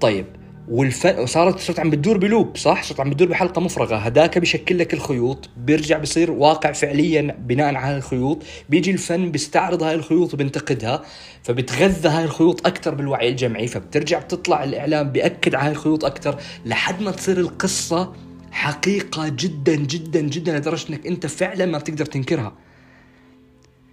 طيب 0.00 0.26
والفن 0.68 1.26
صارت 1.26 1.58
صرت 1.58 1.80
عم 1.80 1.90
بتدور 1.90 2.18
بلوب 2.18 2.56
صح؟ 2.56 2.82
صرت 2.82 3.00
عم 3.00 3.10
بتدور 3.10 3.28
بحلقة 3.28 3.60
مفرغة. 3.60 3.96
هداك 3.96 4.38
بشكل 4.38 4.78
لك 4.78 4.94
الخيوط 4.94 5.50
بيرجع 5.56 5.98
بصير 5.98 6.30
واقع 6.30 6.72
فعليا 6.72 7.36
بناء 7.38 7.74
على 7.74 7.96
الخيوط. 7.96 8.42
بيجي 8.68 8.90
الفن 8.90 9.30
بيستعرض 9.30 9.82
هاي 9.82 9.94
الخيوط 9.94 10.34
وبينتقدها 10.34 11.02
فبتغذى 11.42 12.08
هاي 12.08 12.24
الخيوط 12.24 12.66
أكثر 12.66 12.94
بالوعي 12.94 13.28
الجمعي 13.28 13.66
فبترجع 13.66 14.18
بتطلع 14.18 14.64
الإعلام 14.64 15.10
بيأكد 15.12 15.54
على 15.54 15.66
هاي 15.66 15.72
الخيوط 15.72 16.04
أكثر 16.04 16.40
لحد 16.66 17.02
ما 17.02 17.10
تصير 17.10 17.38
القصة 17.38 18.12
حقيقة 18.52 19.28
جدا 19.28 19.74
جدا 19.74 20.20
جدا 20.20 20.58
لدرجة 20.58 20.88
إنك 20.90 21.06
أنت 21.06 21.26
فعلا 21.26 21.66
ما 21.66 21.78
بتقدر 21.78 22.04
تنكرها. 22.04 22.52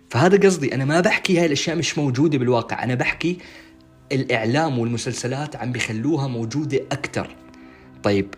فهذا 0.10 0.48
قصدي. 0.48 0.76
أنا 0.76 0.86
ما 0.86 1.00
بحكي 1.00 1.40
هاي 1.40 1.46
الأشياء 1.46 1.76
مش 1.76 1.98
موجودة 1.98 2.38
بالواقع. 2.38 2.84
أنا 2.84 2.96
بحكي 2.96 3.38
الإعلام 4.12 4.80
والمسلسلات 4.80 5.56
عم 5.56 5.72
بيخلوها 5.72 6.28
موجودة 6.28 6.80
أكتر. 6.92 7.36
طيب 8.04 8.36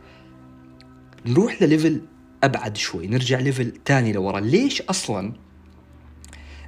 نروح 1.25 1.61
لل 1.61 1.73
level 1.73 2.01
أبعد 2.43 2.77
شوي 2.77 3.07
نرجع 3.07 3.39
level 3.39 3.71
تاني 3.85 4.13
لورا. 4.13 4.39
ليش 4.39 4.81
أصلا 4.81 5.33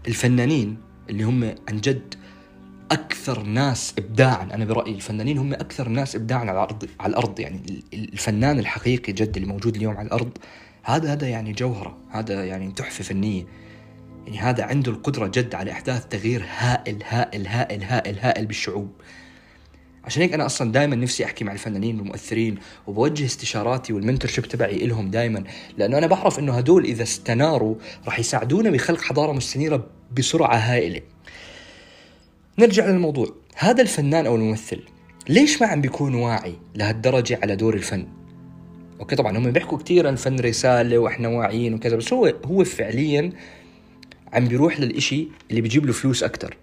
الفنانين 0.08 0.78
اللي 1.10 1.24
هم 1.24 1.44
عن 1.44 1.82
جد 1.82 2.16
أكثر 2.92 3.44
ناس 3.44 3.94
إبداعا 3.98 4.44
أنا 4.54 4.66
برأيي 4.66 4.96
الفنانين 4.96 5.38
هم 5.38 5.54
أكثر 5.54 5.90
ناس 5.90 6.16
إبداعا 6.16 6.42
على 6.42 6.52
الأرض 6.52 6.90
على 7.00 7.10
الأرض 7.10 7.40
يعني 7.40 7.84
الفنان 7.94 8.60
الحقيقي 8.60 9.14
جد 9.14 9.36
اللي 9.36 9.48
موجود 9.48 9.76
اليوم 9.76 9.98
على 9.98 10.08
الأرض 10.08 10.38
هذا 10.84 11.14
هذا 11.14 11.28
يعني 11.28 11.52
جوهرة 11.52 11.98
هذا 12.10 12.46
يعني 12.46 12.72
تحفة 12.72 13.04
فنية. 13.04 13.46
يعني 14.28 14.40
هذا 14.40 14.64
عنده 14.64 14.92
القدرة 14.92 15.28
جد 15.28 15.56
على 15.56 15.72
إحداث 15.72 16.08
تغيير 16.08 16.46
هائل 16.58 17.04
هائل 17.04 17.48
هائل 17.48 17.84
هائل 17.84 18.20
هائل 18.20 18.46
بالشعوب 18.46 18.92
عشان 20.04 20.22
هيك 20.22 20.34
أنا 20.34 20.46
أصلا 20.46 20.72
دائما 20.72 20.96
نفسي 20.96 21.26
أحكي 21.26 21.44
مع 21.44 21.52
الفنانين 21.52 22.00
والمؤثرين 22.00 22.58
وبوجه 22.88 23.26
استشاراتي 23.26 23.94
والمنتورشيب 23.94 24.46
تبعي 24.46 24.88
لهم 24.88 25.12
دائما 25.12 25.44
لأنه 25.78 25.98
أنا 25.98 26.08
بعرف 26.08 26.40
إنه 26.40 26.54
هدول 26.54 26.84
إذا 26.86 27.04
استناروا 27.04 27.76
راح 28.06 28.20
يساعدونا 28.20 28.70
بخلق 28.70 29.02
حضارة 29.02 29.32
مستنيرة 29.32 29.88
بسرعة 30.18 30.56
هائلة. 30.56 31.02
نرجع 32.60 32.86
للموضوع، 32.86 33.36
هذا 33.56 33.82
الفنان 33.82 34.26
أو 34.26 34.36
الممثل 34.36 34.80
ليش 35.30 35.62
ما 35.62 35.68
عم 35.68 35.82
بيكون 35.82 36.16
واعي 36.16 36.56
لهالدرجة 36.76 37.40
على 37.44 37.56
دور 37.56 37.74
الفن؟ 37.74 38.08
أوكي 39.00 39.16
طبعا 39.16 39.38
هم 39.38 39.52
بيحكوا 39.52 39.78
كثير 39.78 40.08
عن 40.08 40.14
الفن 40.14 40.40
رسالة 40.40 40.98
وإحنا 40.98 41.28
واعيين 41.28 41.74
وكذا 41.74 41.96
بس 41.96 42.14
هو 42.14 42.34
هو 42.46 42.64
فعليا 42.64 43.34
عم 44.34 44.48
بيروح 44.48 44.80
للإشي 44.80 45.28
اللي 45.50 45.62
بيجيب 45.62 45.86
له 45.86 45.94
فلوس 45.94 46.24
أكتر. 46.24 46.58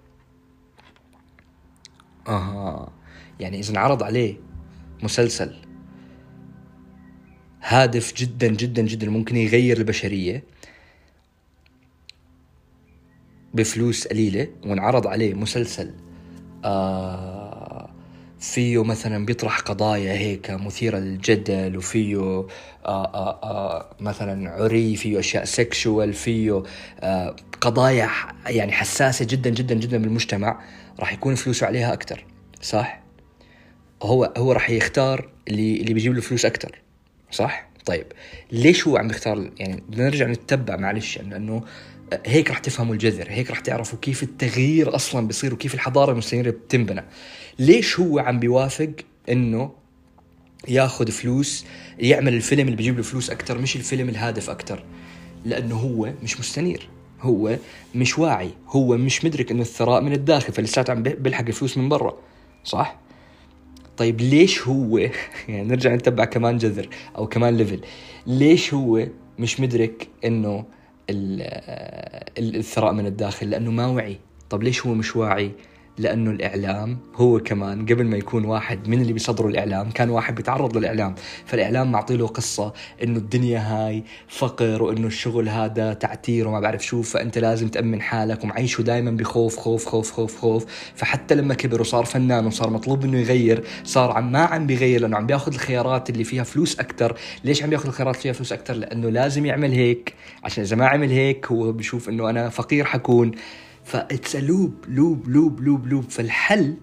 آه 2.28 2.92
يعني 3.40 3.58
إذا 3.58 3.70
انعرض 3.70 4.02
عليه 4.02 4.36
مسلسل 5.02 5.54
هادف 7.62 8.14
جدا 8.14 8.48
جدا 8.48 8.82
جدا 8.82 9.10
ممكن 9.10 9.36
يغير 9.36 9.78
البشرية 9.78 10.42
بفلوس 13.54 14.06
قليلة 14.08 14.48
وانعرض 14.66 15.06
عليه 15.06 15.34
مسلسل 15.34 15.94
آه 16.64 17.90
فيه 18.40 18.84
مثلا 18.84 19.26
بيطرح 19.26 19.58
قضايا 19.60 20.12
هيك 20.12 20.50
مثيرة 20.50 20.98
للجدل 20.98 21.76
وفيه 21.76 22.16
آه 22.20 22.46
آه 22.86 23.40
آه 23.42 23.96
مثلا 24.00 24.50
عري 24.50 24.96
فيه 24.96 25.18
أشياء 25.18 25.44
سكشوال 25.44 26.12
فيه 26.12 26.62
آه 27.00 27.36
قضايا 27.60 28.10
يعني 28.46 28.72
حساسة 28.72 29.24
جدا 29.24 29.50
جدا 29.50 29.74
جدا 29.74 29.98
بالمجتمع 29.98 30.60
راح 31.00 31.12
يكون 31.12 31.34
فلوسه 31.34 31.66
عليها 31.66 31.92
أكثر 31.92 32.24
صح؟ 32.62 33.00
هو 34.02 34.32
هو 34.36 34.52
راح 34.52 34.70
يختار 34.70 35.28
اللي 35.48 35.80
اللي 35.80 35.94
بيجيب 35.94 36.14
له 36.14 36.20
فلوس 36.20 36.44
أكثر 36.44 36.78
صح؟ 37.30 37.70
طيب 37.86 38.06
ليش 38.52 38.86
هو 38.86 38.96
عم 38.96 39.10
يختار 39.10 39.50
يعني 39.58 39.82
بدنا 39.88 40.04
نرجع 40.04 40.26
نتبع 40.26 40.76
معلش 40.76 41.18
لأنه 41.18 41.64
هيك 42.26 42.50
راح 42.50 42.58
تفهموا 42.58 42.94
الجذر 42.94 43.26
هيك 43.28 43.50
راح 43.50 43.60
تعرفوا 43.60 43.98
كيف 44.02 44.22
التغيير 44.22 44.94
أصلا 44.94 45.26
بيصير 45.26 45.54
وكيف 45.54 45.74
الحضارة 45.74 46.12
المستنيرة 46.12 46.50
بتنبنى 46.50 47.04
ليش 47.58 48.00
هو 48.00 48.18
عم 48.18 48.40
بيوافق 48.40 48.90
إنه 49.28 49.72
ياخذ 50.68 51.10
فلوس 51.10 51.64
يعمل 51.98 52.34
الفيلم 52.34 52.66
اللي 52.66 52.76
بيجيب 52.76 52.96
له 52.96 53.02
فلوس 53.02 53.30
أكثر 53.30 53.58
مش 53.58 53.76
الفيلم 53.76 54.08
الهادف 54.08 54.50
أكثر 54.50 54.84
لأنه 55.44 55.76
هو 55.76 56.12
مش 56.22 56.40
مستنير 56.40 56.88
هو 57.22 57.58
مش 57.94 58.18
واعي 58.18 58.50
هو 58.68 58.96
مش 58.96 59.24
مدرك 59.24 59.50
إنه 59.50 59.62
الثراء 59.62 60.00
من 60.00 60.12
الداخل 60.12 60.52
فلساته 60.52 60.90
عم 60.90 61.02
بيلحق 61.02 61.46
الفلوس 61.46 61.78
من 61.78 61.88
برا. 61.88 62.16
صح؟ 62.64 62.96
طيب 63.96 64.20
ليش 64.20 64.68
هو 64.68 64.98
يعني 65.48 65.68
نرجع 65.68 65.94
نتبع 65.94 66.24
كمان 66.24 66.58
جذر 66.58 66.88
أو 67.16 67.26
كمان 67.26 67.56
ليفل 67.56 67.80
ليش 68.26 68.74
هو 68.74 69.06
مش 69.38 69.60
مدرك 69.60 70.08
إنه 70.24 70.64
الثراء 72.38 72.92
من 72.92 73.06
الداخل؟ 73.06 73.50
لأنه 73.50 73.70
ما 73.70 73.86
وعي. 73.86 74.18
طب 74.50 74.62
ليش 74.62 74.86
هو 74.86 74.94
مش 74.94 75.16
واعي؟ 75.16 75.52
لأنه 76.00 76.30
الإعلام 76.30 76.98
هو 77.16 77.38
كمان 77.40 77.86
قبل 77.86 78.04
ما 78.04 78.16
يكون 78.16 78.44
واحد 78.44 78.88
من 78.88 79.00
اللي 79.00 79.12
بيصدروا 79.12 79.50
الإعلام 79.50 79.90
كان 79.90 80.10
واحد 80.10 80.34
بيتعرض 80.34 80.76
للإعلام. 80.76 81.14
فالإعلام 81.46 81.92
معطي 81.92 82.16
له 82.16 82.26
قصة 82.26 82.72
إنه 83.02 83.18
الدنيا 83.18 83.58
هاي 83.58 84.04
فقر 84.28 84.82
وإنه 84.82 85.06
الشغل 85.06 85.48
هذا 85.48 85.92
تعتير 85.92 86.48
وما 86.48 86.60
بعرف 86.60 86.86
شو 86.86 87.02
فأنت 87.02 87.38
لازم 87.38 87.68
تأمن 87.68 88.02
حالك 88.02 88.44
ومعيشه 88.44 88.82
دائما 88.82 89.10
بخوف 89.10 89.56
خوف 89.56 89.86
خوف 89.86 90.12
خوف 90.12 90.38
خوف. 90.38 90.66
فحتى 90.94 91.34
لما 91.34 91.54
كبر 91.54 91.80
وصار 91.80 92.04
فنان 92.04 92.46
وصار 92.46 92.70
مطلوب 92.70 93.04
إنه 93.04 93.18
يغير 93.18 93.64
صار 93.84 94.10
عم 94.10 94.32
ما 94.32 94.40
عم 94.40 94.66
بيغير 94.66 95.00
لأنه 95.00 95.16
عم 95.16 95.26
بياخذ 95.26 95.54
الخيارات 95.54 96.10
اللي 96.10 96.24
فيها 96.24 96.44
فلوس 96.44 96.80
أكثر 96.80 97.16
ليش 97.44 97.62
عم 97.62 97.70
بياخذ 97.70 97.86
الخيارات 97.86 98.14
اللي 98.14 98.22
فيها 98.22 98.32
فلوس 98.32 98.52
أكثر 98.52 98.74
لأنه 98.74 99.08
لازم 99.10 99.46
يعمل 99.46 99.72
هيك. 99.72 100.14
عشان 100.44 100.64
إذا 100.64 100.76
ما 100.76 100.86
عمل 100.86 101.10
هيك 101.10 101.46
هو 101.46 101.72
بشوف 101.72 102.08
إنه 102.08 102.30
أنا 102.30 102.48
فقير 102.48 102.84
حكون. 102.84 103.32
ف 103.90 103.99
it's 103.99 104.36
loop 104.36 104.74
loop 104.88 105.28
loop 105.28 105.60
loop 105.60 105.86
loop 105.86 106.10
فالحل 106.10 106.76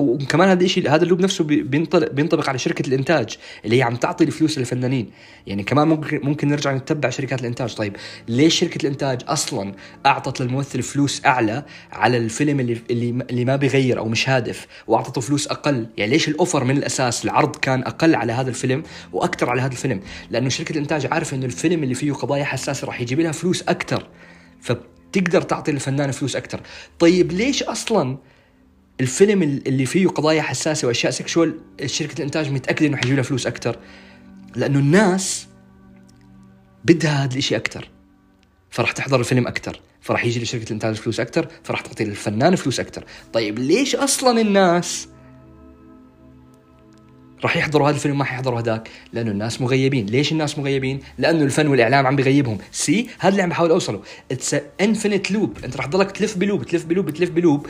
وكمان 0.00 0.48
هذا 0.48 0.64
الشيء 0.64 0.90
هذا 0.90 1.04
ال 1.04 1.07
loop 1.07 1.20
نفسه 1.20 1.44
بينطبق 1.44 2.12
بينطبق 2.12 2.48
على 2.48 2.58
شركة 2.58 2.88
الإنتاج 2.88 3.36
اللي 3.64 3.78
هي 3.78 3.82
عم 3.82 3.96
تعطي 3.96 4.24
الفلوس 4.24 4.58
للفنانين. 4.58 5.10
يعني 5.46 5.62
كمان 5.62 5.88
ممكن 5.88 6.20
ممكن 6.22 6.48
نرجع 6.48 6.74
نتبع 6.74 7.10
شركات 7.10 7.40
الإنتاج. 7.40 7.74
طيب 7.74 7.96
ليش 8.28 8.60
شركة 8.60 8.82
الإنتاج 8.82 9.20
أصلا 9.28 9.74
أعطت 10.06 10.40
للممثل 10.40 10.82
فلوس 10.82 11.26
أعلى 11.26 11.64
على 11.92 12.16
الفيلم 12.16 12.60
اللي 12.60 12.78
اللي, 12.90 13.44
ما 13.44 13.56
بيغير 13.56 13.98
أو 13.98 14.08
مش 14.08 14.28
هادف 14.28 14.66
وأعطته 14.86 15.20
فلوس 15.20 15.46
أقل؟ 15.48 15.86
يعني 15.96 16.10
ليش 16.10 16.28
الأوفر 16.28 16.64
من 16.64 16.76
الأساس 16.76 17.24
العرض 17.24 17.56
كان 17.56 17.82
أقل 17.82 18.14
على 18.14 18.32
هذا 18.32 18.48
الفيلم 18.48 18.82
وأكثر 19.12 19.50
على 19.50 19.60
هذا 19.60 19.72
الفيلم؟ 19.72 20.00
لأنه 20.30 20.48
شركة 20.48 20.72
الإنتاج 20.72 21.06
عارفة 21.06 21.36
إنه 21.36 21.46
الفيلم 21.46 21.82
اللي 21.82 21.94
فيه 21.94 22.12
قضايا 22.12 22.44
حساسة 22.44 22.86
راح 22.86 23.00
يجيب 23.00 23.20
لها 23.20 23.32
فلوس 23.32 23.62
أكثر 23.62 24.08
فبتقدر 25.14 25.42
تعطي 25.42 25.72
للفنان 25.72 26.10
فلوس 26.10 26.36
أكثر 26.36 26.60
طيب 26.98 27.32
ليش 27.32 27.62
أصلا 27.62 28.18
الفيلم 29.00 29.42
اللي 29.42 29.86
فيه 29.86 30.08
قضايا 30.08 30.42
حساسة 30.42 30.88
وأشياء 30.88 31.12
سكشوال 31.12 31.54
شركة 31.86 32.18
الإنتاج 32.18 32.50
متأكدة 32.50 32.86
إنه 32.86 32.96
حيجيب 32.96 33.14
لها 33.14 33.22
فلوس 33.22 33.46
أكثر 33.46 33.76
لأنه 34.56 34.78
الناس 34.78 35.46
بدها 36.84 37.24
هذا 37.24 37.36
الشيء 37.36 37.58
أكثر 37.58 37.88
فراح 38.70 38.92
تحضر 38.92 39.20
الفيلم 39.20 39.46
أكثر 39.46 39.80
فراح 40.00 40.24
يجي 40.24 40.42
لشركة 40.42 40.64
الإنتاج 40.64 40.94
فلوس 40.94 41.20
أكثر 41.20 41.48
فراح 41.64 41.80
تعطي 41.80 42.04
للفنان 42.04 42.56
فلوس 42.56 42.80
أكثر 42.80 43.04
طيب 43.32 43.58
ليش 43.58 43.96
أصلا 43.96 44.40
الناس 44.40 45.08
راح 47.42 47.56
يحضروا 47.56 47.88
هذا 47.88 47.96
الفيلم 47.96 48.18
ما 48.18 48.24
حيحضروا 48.24 48.60
هذاك. 48.60 48.90
لأنه 49.12 49.30
الناس 49.30 49.60
مغيبين. 49.60 50.06
ليش 50.06 50.32
الناس 50.32 50.58
مغيبين؟ 50.58 51.00
لأنه 51.18 51.44
الفن 51.44 51.66
والإعلام 51.66 52.06
عم 52.06 52.16
بغيبهم 52.16 52.58
see 52.72 53.06
هذا 53.18 53.28
اللي 53.32 53.42
عم 53.42 53.48
بحاول 53.48 53.70
أوصله. 53.70 54.00
it's 54.32 54.56
infinite 54.80 55.30
loop 55.30 55.58
أنت 55.64 55.76
راح 55.76 55.86
تضلك 55.86 56.10
تلف 56.10 56.36
ب 56.38 56.43
loop 56.43 56.62
تلف 56.62 56.84
ب 56.84 56.89
loop 56.89 57.10
تلف 57.10 57.30
ب 57.30 57.36
loop. 57.36 57.66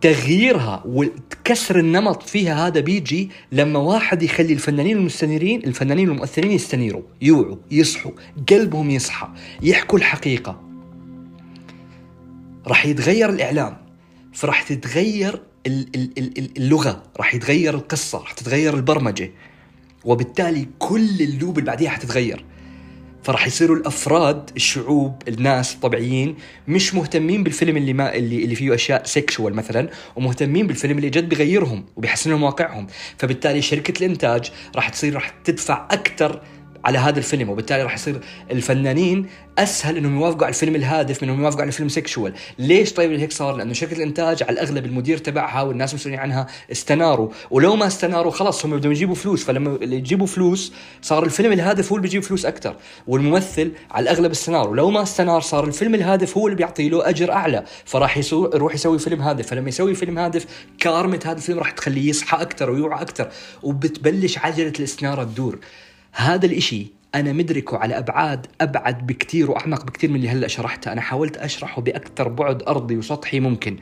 تغييرها 0.00 0.82
وكسر 0.86 1.78
النمط 1.78 2.22
فيها 2.22 2.66
هذا 2.66 2.80
بيجي 2.80 3.30
لما 3.52 3.78
واحد 3.78 4.22
يخلي 4.22 4.52
الفنانين 4.52 4.96
المستنيرين 4.96 5.64
الفنانين 5.64 6.08
المؤثرين 6.08 6.50
يستنيروا 6.50 7.02
يوعوا 7.22 7.56
يصحوا 7.70 8.12
قلبهم 8.48 8.90
يصحى 8.90 9.28
يحكوا 9.62 9.98
الحقيقة. 9.98 10.60
راح 12.66 12.86
يتغير 12.86 13.30
الإعلام. 13.30 13.76
فراح 14.32 14.62
تتغير 14.62 15.42
اللغة 15.66 17.02
راح 17.16 17.34
يتغير 17.34 17.74
القصة 17.74 18.18
راح 18.18 18.32
تتغير 18.32 18.74
البرمجة. 18.74 19.30
وبالتالي 20.04 20.68
كل 20.78 21.20
اللوب 21.20 21.58
اللي 21.58 21.66
بعديها 21.70 21.90
حتتغير. 21.90 22.44
فراح 23.22 23.46
يصيروا 23.46 23.76
الأفراد 23.76 24.50
الشعوب 24.56 25.22
الناس 25.28 25.74
الطبيعيين 25.74 26.36
مش 26.68 26.94
مهتمين 26.94 27.42
بالفيلم 27.42 27.76
اللي 27.76 27.92
ما 27.92 28.14
اللي 28.14 28.44
اللي 28.44 28.54
فيه 28.54 28.74
أشياء 28.74 29.04
سيكشوال 29.04 29.54
مثلا 29.54 29.88
ومهتمين 30.16 30.66
بالفيلم 30.66 30.98
اللي 30.98 31.10
جد 31.10 31.28
بغيرهم 31.28 31.84
وبيحسن 31.96 32.30
لهم 32.30 32.42
واقعهم. 32.42 32.86
فبالتالي 33.18 33.62
شركة 33.62 34.04
الإنتاج 34.04 34.50
راح 34.76 34.88
تصير 34.88 35.14
راح 35.14 35.28
تدفع 35.44 35.88
أكثر 35.90 36.42
على 36.84 36.98
هذا 36.98 37.18
الفيلم 37.18 37.50
وبالتالي 37.50 37.82
راح 37.82 37.94
يصير 37.94 38.20
الفنانين 38.50 39.26
أسهل 39.58 39.96
إنهم 39.96 40.16
يوافقوا 40.16 40.44
على 40.44 40.52
الفيلم 40.52 40.74
الهادف 40.74 41.22
من 41.22 41.28
إنهم 41.28 41.42
يوافقوا 41.42 41.62
على 41.62 41.68
الفيلم 41.68 41.88
سيكشوال 41.88 42.32
ليش 42.58 42.92
طيب 42.92 43.20
هيك 43.20 43.32
صار؟ 43.32 43.56
لأنه 43.56 43.72
شركه 43.72 43.94
الإنتاج 43.94 44.42
على 44.42 44.52
الأغلب 44.52 44.86
المدير 44.86 45.18
تبعها 45.18 45.62
والناس 45.62 45.90
المسؤولين 45.90 46.20
عنها 46.20 46.46
استناروا. 46.72 47.28
ولو 47.50 47.76
ما 47.76 47.86
استناروا 47.86 48.32
خلص 48.32 48.64
هم 48.64 48.76
بدهم 48.76 48.92
يجيبوا 48.92 49.14
فلوس. 49.14 49.44
فلما 49.44 49.78
يجيبوا 49.82 50.26
فلوس 50.26 50.72
صار 51.02 51.24
الفيلم 51.24 51.52
الهادف 51.52 51.92
هو 51.92 51.96
اللي 51.96 52.08
بيجيب 52.08 52.22
فلوس 52.22 52.46
أكثر 52.46 52.76
والممثل 53.06 53.72
على 53.90 54.02
الأغلب 54.02 54.30
استنار. 54.30 54.68
ولو 54.68 54.90
ما 54.90 55.02
استنار 55.02 55.40
صار 55.40 55.64
الفيلم 55.64 55.94
الهادف 55.94 56.36
هو 56.36 56.46
اللي 56.46 56.56
بيعطي 56.56 56.88
له 56.88 57.08
أجر 57.08 57.32
أعلى. 57.32 57.64
فراح 57.84 58.18
يروح 58.32 58.74
يسوي 58.74 58.98
فيلم 58.98 59.22
هادف. 59.22 59.46
فلما 59.46 59.68
يسوي 59.68 59.94
فيلم 59.94 60.18
هادف 60.18 60.46
كارمة 60.78 61.20
هذا 61.24 61.36
الفيلم 61.36 61.58
راح 61.58 61.70
تخليه 61.70 62.08
يصحى 62.08 62.42
أكثر 62.42 62.70
ويوعى 62.70 63.02
أكثر 63.02 63.28
وبتبلش 63.62 64.38
عجلة 64.38 64.72
الاستناره 64.78 65.24
تدور. 65.24 65.58
هذا 66.12 66.46
الإشي 66.46 66.86
أنا 67.14 67.32
مدركه 67.32 67.78
على 67.78 67.98
أبعاد 67.98 68.46
أبعد 68.60 69.06
بكثير 69.06 69.50
وأعمق 69.50 69.84
بكثير 69.84 70.10
من 70.10 70.16
اللي 70.16 70.28
هلأ 70.28 70.48
شرحته. 70.48 70.92
أنا 70.92 71.00
حاولت 71.00 71.36
أشرحه 71.36 71.82
بأكثر 71.82 72.28
بعد 72.28 72.62
أرضي 72.62 72.96
وسطحي 72.96 73.40
ممكن. 73.40 73.76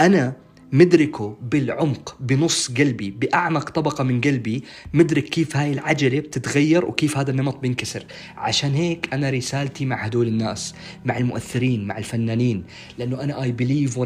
أنا 0.00 0.36
مدركه 0.72 1.38
بالعمق 1.42 2.16
بنص 2.20 2.70
قلبي 2.70 3.10
بأعمق 3.10 3.70
طبقة 3.70 4.04
من 4.04 4.20
قلبي 4.20 4.64
مدرك 4.94 5.24
كيف 5.24 5.56
هاي 5.56 5.72
العجلة 5.72 6.20
بتتغير 6.20 6.84
وكيف 6.84 7.18
هذا 7.18 7.30
النمط 7.30 7.58
بينكسر. 7.58 8.06
عشان 8.36 8.74
هيك 8.74 9.14
أنا 9.14 9.30
رسالتي 9.30 9.84
مع 9.84 9.96
هدول 9.96 10.28
الناس 10.28 10.74
مع 11.04 11.18
المؤثرين 11.18 11.86
مع 11.86 11.98
الفنانين 11.98 12.64
لأنه 12.98 13.22
أنا 13.22 13.42
اي 13.42 13.52
بليف 13.52 13.98
100% 13.98 14.04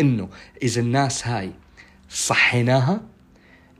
إنه 0.00 0.28
إذا 0.62 0.80
الناس 0.80 1.26
هاي 1.26 1.50
صحيناها 2.08 3.13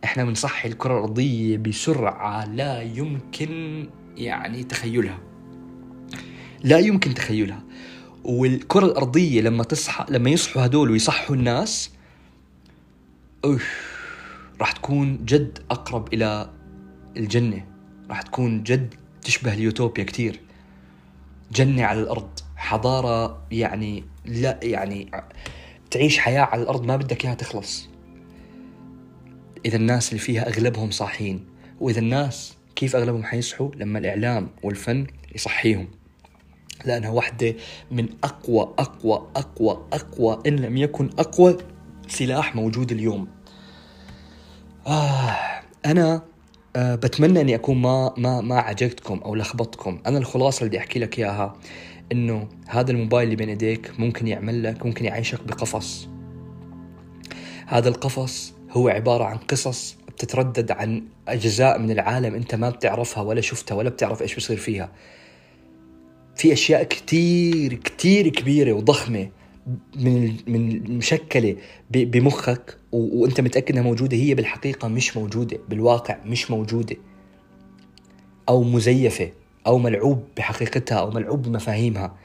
إحنا 0.05 0.25
بنصحي 0.25 0.69
الكرة 0.69 0.99
الأرضية 0.99 1.57
بسرعة 1.57 2.45
لا 2.45 2.83
يمكن 2.83 3.87
يعني 4.17 4.65
تخيلها. 4.65 5.19
لا 6.65 6.79
يمكن 6.79 7.15
تخيلها. 7.15 7.65
والكرة 8.25 8.85
الأرضية 8.85 9.41
لما 9.41 9.65
تصحى 9.65 10.05
لما 10.09 10.31
يصحوا 10.31 10.67
هدول 10.67 10.91
ويصحوا 10.91 11.37
الناس 11.37 11.91
أوف 13.45 13.95
راح 14.61 14.73
تكون 14.73 15.25
جد 15.25 15.59
أقرب 15.71 16.15
إلى 16.15 16.51
الجنة. 17.17 17.67
راح 18.11 18.23
تكون 18.23 18.63
جد 18.63 18.95
تشبه 19.23 19.55
اليوتوبيا 19.55 20.05
كتير. 20.05 20.41
جنة 21.53 21.85
على 21.85 22.01
الأرض 22.01 22.31
حضارة 22.57 23.43
يعني 23.51 24.05
لا 24.25 24.61
يعني 24.63 25.11
تعيش 25.91 26.19
حياة 26.19 26.43
على 26.43 26.63
الأرض 26.63 26.87
ما 26.87 26.97
بدك 26.97 27.25
إياها 27.25 27.35
تخلص. 27.35 27.94
إذا 29.65 29.77
الناس 29.77 30.09
اللي 30.09 30.21
فيها 30.21 30.49
أغلبهم 30.49 30.91
صاحيين 30.91 31.47
وإذا 31.81 31.99
الناس 31.99 32.57
كيف 32.77 32.97
أغلبهم 32.97 33.25
حيصحوا؟ 33.25 33.71
لما 33.77 33.99
الإعلام 33.99 34.49
والفن 34.63 35.07
يصحيهم. 35.35 35.89
لأنها 36.85 37.11
واحدة 37.11 37.55
من 37.91 38.09
أقوى 38.25 38.75
أقوى 38.79 39.27
أقوى 39.37 39.87
أقوى 39.93 40.43
إن 40.47 40.57
لم 40.57 40.77
يكن 40.77 41.11
أقوى 41.19 41.57
سلاح 42.09 42.57
موجود 42.57 42.93
اليوم. 42.93 43.29
آه 44.87 45.37
أنا 45.87 46.23
آه 46.77 46.95
بتمنى 46.95 47.41
أني 47.41 47.55
أكون 47.55 47.77
ما 47.77 48.15
ما 48.17 48.41
ما 48.41 48.59
عجقتكم 48.59 49.19
أو 49.19 49.35
لخبطتكم. 49.35 49.99
أنا 50.07 50.19
الخلاصة 50.19 50.59
اللي 50.59 50.69
بدي 50.69 50.79
أحكي 50.79 50.99
لك 50.99 51.19
إياها 51.19 51.57
إنه 52.13 52.49
هذا 52.67 52.91
الموبايل 52.91 53.25
اللي 53.25 53.37
بين 53.37 53.49
إيديك 53.49 54.01
ممكن 54.01 54.27
يعمل 54.27 54.63
لك 54.63 54.87
ممكن 54.87 55.05
يعيشك 55.05 55.45
بقفص. 55.45 56.09
هذا 57.67 57.89
القفص 57.89 58.54
هو 58.75 58.89
عبارة 58.89 59.25
عن 59.25 59.37
قصص 59.37 59.97
بتتردد 60.09 60.71
عن 60.71 61.03
أجزاء 61.29 61.79
من 61.79 61.91
العالم 61.91 62.35
أنت 62.35 62.55
ما 62.55 62.71
بتعرفها 62.71 63.23
ولا 63.23 63.41
شفتها 63.41 63.75
ولا 63.75 63.91
بتعرف 63.91 64.23
إيش 64.23 64.37
بصير 64.37 64.57
فيها. 64.57 64.93
في 66.37 66.53
أشياء 66.53 66.83
كتير 66.83 67.75
كتير 67.75 68.29
كبيرة 68.29 68.73
وضخمة 68.73 69.31
من 69.97 70.37
من 70.47 70.97
مشكلة 70.97 71.57
بمخك 71.91 72.79
وأنت 72.93 73.41
متأكد 73.41 73.73
إنها 73.73 73.83
موجودة. 73.83 74.17
هي 74.17 74.35
بالحقيقة 74.35 74.89
مش 74.89 75.17
موجودة 75.17 75.59
بالواقع 75.69 76.17
مش 76.27 76.51
موجودة 76.51 76.97
أو 78.49 78.63
مزيفة 78.63 79.31
أو 79.67 79.79
ملعوب 79.79 80.25
بحقيقتها 80.37 80.99
أو 80.99 81.11
ملعوب 81.11 81.43
بمفاهيمها. 81.43 82.17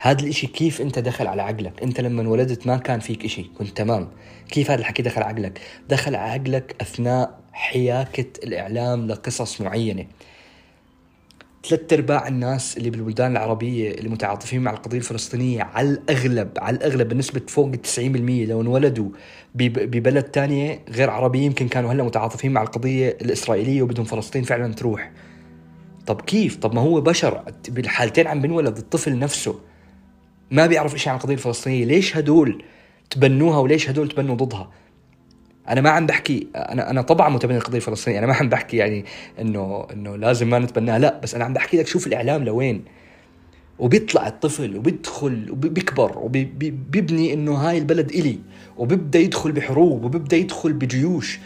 هذا 0.00 0.22
الإشي 0.22 0.46
كيف 0.46 0.80
أنت 0.80 0.98
دخل 0.98 1.26
على 1.26 1.42
عقلك؟ 1.42 1.82
أنت 1.82 2.00
لما 2.00 2.22
انولدت 2.22 2.66
ما 2.66 2.76
كان 2.76 3.00
فيك 3.00 3.24
إشي 3.24 3.42
كنت 3.58 3.76
تمام. 3.76 4.08
كيف 4.50 4.70
هذا 4.70 4.80
الحكي 4.80 5.02
دخل 5.02 5.22
عقلك؟ 5.22 5.60
دخل 5.88 6.14
على 6.14 6.30
عقلك 6.32 6.76
أثناء 6.80 7.40
حياكة 7.52 8.26
الإعلام 8.44 9.06
لقصص 9.06 9.60
معينة. 9.60 10.06
ثلاث 11.68 11.92
أرباع 11.92 12.28
الناس 12.28 12.76
اللي 12.76 12.90
بالبلدان 12.90 13.32
العربية 13.32 13.90
اللي 13.90 14.08
متعاطفين 14.08 14.60
مع 14.60 14.70
القضية 14.70 14.98
الفلسطينية 14.98 15.62
على 15.62 15.88
الأغلب 15.88 16.48
على 16.58 16.76
الأغلب 16.76 17.08
بنسبة 17.08 17.40
فوق 17.48 17.72
90% 17.76 17.98
لو 18.48 18.60
انولدوا 18.60 19.08
ببلد 19.54 20.24
تانية 20.24 20.84
غير 20.88 21.10
عربي 21.10 21.38
يمكن 21.38 21.68
كانوا 21.68 21.92
هلا 21.92 22.02
متعاطفين 22.04 22.52
مع 22.52 22.62
القضية 22.62 23.08
الإسرائيلية 23.08 23.82
وبدهم 23.82 24.04
فلسطين 24.04 24.42
فعلا 24.42 24.74
تروح. 24.74 25.12
طب 26.06 26.20
كيف؟ 26.20 26.56
طب 26.56 26.74
ما 26.74 26.80
هو 26.80 27.00
بشر 27.00 27.42
بالحالتين 27.68 28.26
عم 28.26 28.40
بنولد 28.40 28.76
الطفل 28.78 29.18
نفسه. 29.18 29.60
ما 30.50 30.66
بيعرف 30.66 30.96
شيء 30.96 31.08
عن 31.08 31.16
القضية 31.16 31.34
الفلسطينية. 31.34 31.84
ليش 31.84 32.16
هدول 32.16 32.62
تبنوها 33.10 33.58
وليش 33.58 33.90
هدول 33.90 34.08
تبنوا 34.08 34.34
ضدها؟ 34.34 34.70
أنا 35.68 35.80
ما 35.80 35.90
عم 35.90 36.06
بحكي 36.06 36.46
أنا 36.56 36.90
أنا 36.90 37.02
طبعا 37.02 37.28
متبني 37.28 37.56
القضية 37.56 37.76
الفلسطينية. 37.76 38.18
أنا 38.18 38.26
ما 38.26 38.34
عم 38.34 38.48
بحكي 38.48 38.76
يعني 38.76 39.04
إنه 39.40 39.86
إنه 39.92 40.16
لازم 40.16 40.50
ما 40.50 40.58
نتبناها. 40.58 40.98
لا 40.98 41.20
بس 41.22 41.34
أنا 41.34 41.44
عم 41.44 41.52
بحكي 41.52 41.76
لك 41.76 41.86
شوف 41.86 42.06
الإعلام 42.06 42.44
لوين. 42.44 42.84
وبيطلع 43.78 44.26
الطفل 44.26 44.76
وبيدخل 44.76 45.50
وبيكبر 45.50 46.18
وبيبني 46.18 47.32
إنه 47.32 47.54
هاي 47.54 47.78
البلد 47.78 48.10
إلي. 48.10 48.38
وبيبدأ 48.76 49.18
يدخل 49.18 49.52
بحروب 49.52 50.04
وبيبدأ 50.04 50.36
يدخل 50.36 50.72
بجيوش. 50.72 51.38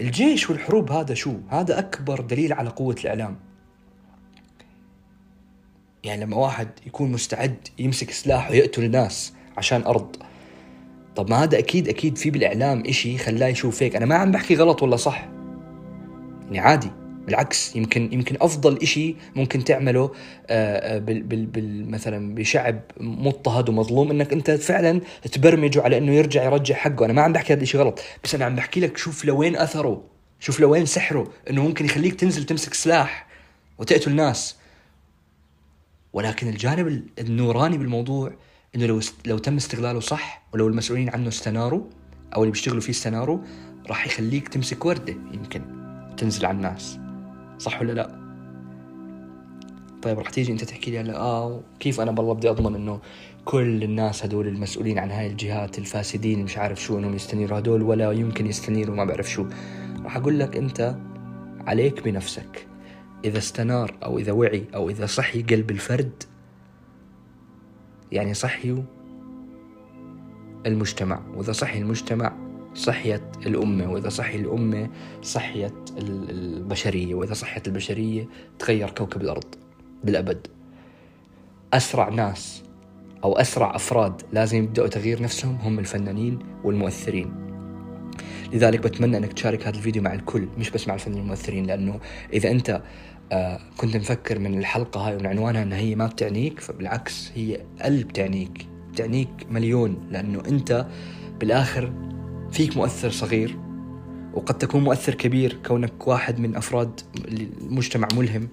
الجيش 0.00 0.50
والحروب 0.50 0.92
هذا 0.92 1.14
شو؟ 1.14 1.32
هذا 1.48 1.78
أكبر 1.78 2.20
دليل 2.20 2.52
على 2.52 2.70
قوة 2.70 2.96
الإعلام. 3.00 3.36
يعني 6.04 6.24
لما 6.24 6.36
واحد 6.36 6.68
يكون 6.86 7.12
مستعد 7.12 7.68
يمسك 7.78 8.10
سلاح 8.10 8.50
ويقتل 8.50 8.84
الناس 8.84 9.32
عشان 9.56 9.82
أرض. 9.82 10.16
طب 11.16 11.30
ما 11.30 11.42
هذا 11.42 11.58
أكيد 11.58 11.88
أكيد 11.88 12.18
في 12.18 12.30
بالإعلام 12.30 12.82
إشي 12.86 13.18
خلاه 13.18 13.46
يشوف 13.46 13.82
هيك 13.82 13.96
أنا 13.96 14.06
ما 14.06 14.14
عم 14.14 14.32
بحكي 14.32 14.54
غلط 14.54 14.82
ولا 14.82 14.96
صح؟ 14.96 15.28
يعني 16.44 16.58
عادي 16.58 16.90
بالعكس 17.26 17.76
يمكن 17.76 18.12
يمكن 18.12 18.36
أفضل 18.40 18.78
إشي 18.82 19.16
ممكن 19.34 19.64
تعمله 19.64 20.12
آه، 20.46 20.96
آه، 20.96 20.98
بال 20.98 21.46
بال 21.46 21.90
مثلا 21.90 22.34
بشعب 22.34 22.80
مضطهد 23.00 23.68
ومظلوم 23.68 24.10
إنك 24.10 24.32
أنت 24.32 24.50
فعلا 24.50 25.00
تبرمجه 25.32 25.82
على 25.82 25.98
إنه 25.98 26.12
يرجع 26.12 26.44
يرجع 26.44 26.74
حقه. 26.74 27.04
أنا 27.04 27.12
ما 27.12 27.22
عم 27.22 27.32
بحكي 27.32 27.52
هذا 27.52 27.62
الشيء 27.62 27.80
غلط 27.80 28.00
بس 28.24 28.34
أنا 28.34 28.44
عم 28.44 28.56
بحكي 28.56 28.80
لك 28.80 28.96
شوف 28.96 29.24
لوين 29.24 29.56
أثره 29.56 30.04
شوف 30.40 30.60
لوين 30.60 30.86
سحره 30.86 31.30
إنه 31.50 31.62
ممكن 31.62 31.84
يخليك 31.84 32.14
تنزل 32.14 32.44
تمسك 32.44 32.74
سلاح 32.74 33.26
وتقتل 33.78 34.14
ناس. 34.14 34.59
ولكن 36.12 36.48
الجانب 36.48 37.04
النوراني 37.18 37.78
بالموضوع 37.78 38.32
إنه 38.74 38.86
لو 38.86 39.00
لو 39.26 39.38
تم 39.38 39.56
استغلاله 39.56 40.00
صح 40.00 40.42
ولو 40.54 40.68
المسؤولين 40.68 41.10
عنه 41.10 41.28
استناروا 41.28 41.82
أو 42.36 42.42
اللي 42.42 42.52
بيشتغلوا 42.52 42.80
فيه 42.80 42.92
استناروا 42.92 43.38
راح 43.88 44.06
يخليك 44.06 44.48
تمسك 44.48 44.84
وردة 44.84 45.12
يمكن 45.12 45.62
تنزل 46.16 46.46
على 46.46 46.56
الناس. 46.56 46.98
صح 47.58 47.80
ولا 47.80 47.92
لا؟ 47.92 48.20
طيب 50.02 50.18
رح 50.18 50.30
تيجي 50.30 50.52
أنت 50.52 50.64
تحكي 50.64 50.90
لي 50.90 51.00
هلا 51.00 51.16
آه 51.16 51.60
كيف 51.80 52.00
أنا 52.00 52.10
بالله 52.10 52.34
بدي 52.34 52.50
أضمن 52.50 52.74
إنه 52.74 53.00
كل 53.44 53.82
الناس 53.82 54.24
هدول 54.24 54.48
المسؤولين 54.48 54.98
عن 54.98 55.10
هاي 55.10 55.26
الجهات 55.26 55.78
الفاسدين 55.78 56.42
مش 56.42 56.58
عارف 56.58 56.82
شو 56.82 56.98
إنهم 56.98 57.14
يستنيروا 57.14 57.58
هدول 57.58 57.82
ولا 57.82 58.12
يمكن 58.12 58.46
يستنيروا 58.46 58.96
ما 58.96 59.04
بعرف 59.04 59.30
شو. 59.30 59.46
راح 60.04 60.16
أقول 60.16 60.38
لك 60.38 60.56
أنت 60.56 60.96
عليك 61.66 62.04
بنفسك. 62.04 62.69
إذا 63.24 63.38
استنار 63.38 63.94
أو 64.04 64.18
إذا 64.18 64.32
وعي 64.32 64.64
أو 64.74 64.90
إذا 64.90 65.06
صحي 65.06 65.42
قلب 65.42 65.70
الفرد 65.70 66.22
يعني 68.12 68.34
صحي 68.34 68.82
المجتمع. 70.66 71.22
وإذا 71.34 71.52
صحي 71.52 71.78
المجتمع 71.78 72.32
صحيت 72.74 73.22
الأمة. 73.46 73.92
وإذا 73.92 74.08
صحي 74.08 74.36
الأمة 74.36 74.90
صحيت 75.22 75.90
البشرية. 75.98 77.14
وإذا 77.14 77.34
صحيت 77.34 77.68
البشرية 77.68 78.28
تغير 78.58 78.90
كوكب 78.90 79.22
الأرض 79.22 79.54
بالأبد. 80.04 80.46
أسرع 81.72 82.08
ناس 82.08 82.62
أو 83.24 83.38
أسرع 83.38 83.76
أفراد 83.76 84.22
لازم 84.32 84.58
يبدأوا 84.58 84.88
تغيير 84.88 85.22
نفسهم 85.22 85.56
هم 85.56 85.78
الفنانين 85.78 86.38
والمؤثرين. 86.64 87.49
لذلك 88.52 88.80
بتمنى 88.80 89.16
أنك 89.16 89.32
تشارك 89.32 89.66
هذا 89.66 89.76
الفيديو 89.76 90.02
مع 90.02 90.14
الكل 90.14 90.48
مش 90.58 90.70
بس 90.70 90.88
مع 90.88 90.94
الفنانين 90.94 91.20
والمؤثرين 91.20 91.66
لأنه 91.66 92.00
إذا 92.32 92.50
أنت 92.50 92.82
آه، 93.32 93.60
كنت 93.76 93.96
مفكر 93.96 94.38
من 94.38 94.58
الحلقة 94.58 95.00
هاي 95.08 95.16
ومن 95.16 95.26
عنوانها 95.26 95.62
أنها 95.62 95.78
هي 95.78 95.94
ما 95.94 96.06
بتعنيك 96.06 96.60
فبالعكس 96.60 97.32
هي 97.34 97.60
قلب 97.82 98.08
بتعنيك 98.08 98.66
بتعنيك 98.92 99.28
مليون 99.50 100.08
لأنه 100.10 100.42
أنت 100.48 100.86
بالآخر 101.40 101.92
فيك 102.52 102.76
مؤثر 102.76 103.10
صغير 103.10 103.56
وقد 104.34 104.58
تكون 104.58 104.84
مؤثر 104.84 105.14
كبير 105.14 105.58
كونك 105.66 106.08
واحد 106.08 106.40
من 106.40 106.56
أفراد 106.56 107.00
المجتمع 107.62 108.08
ملهم. 108.16 108.48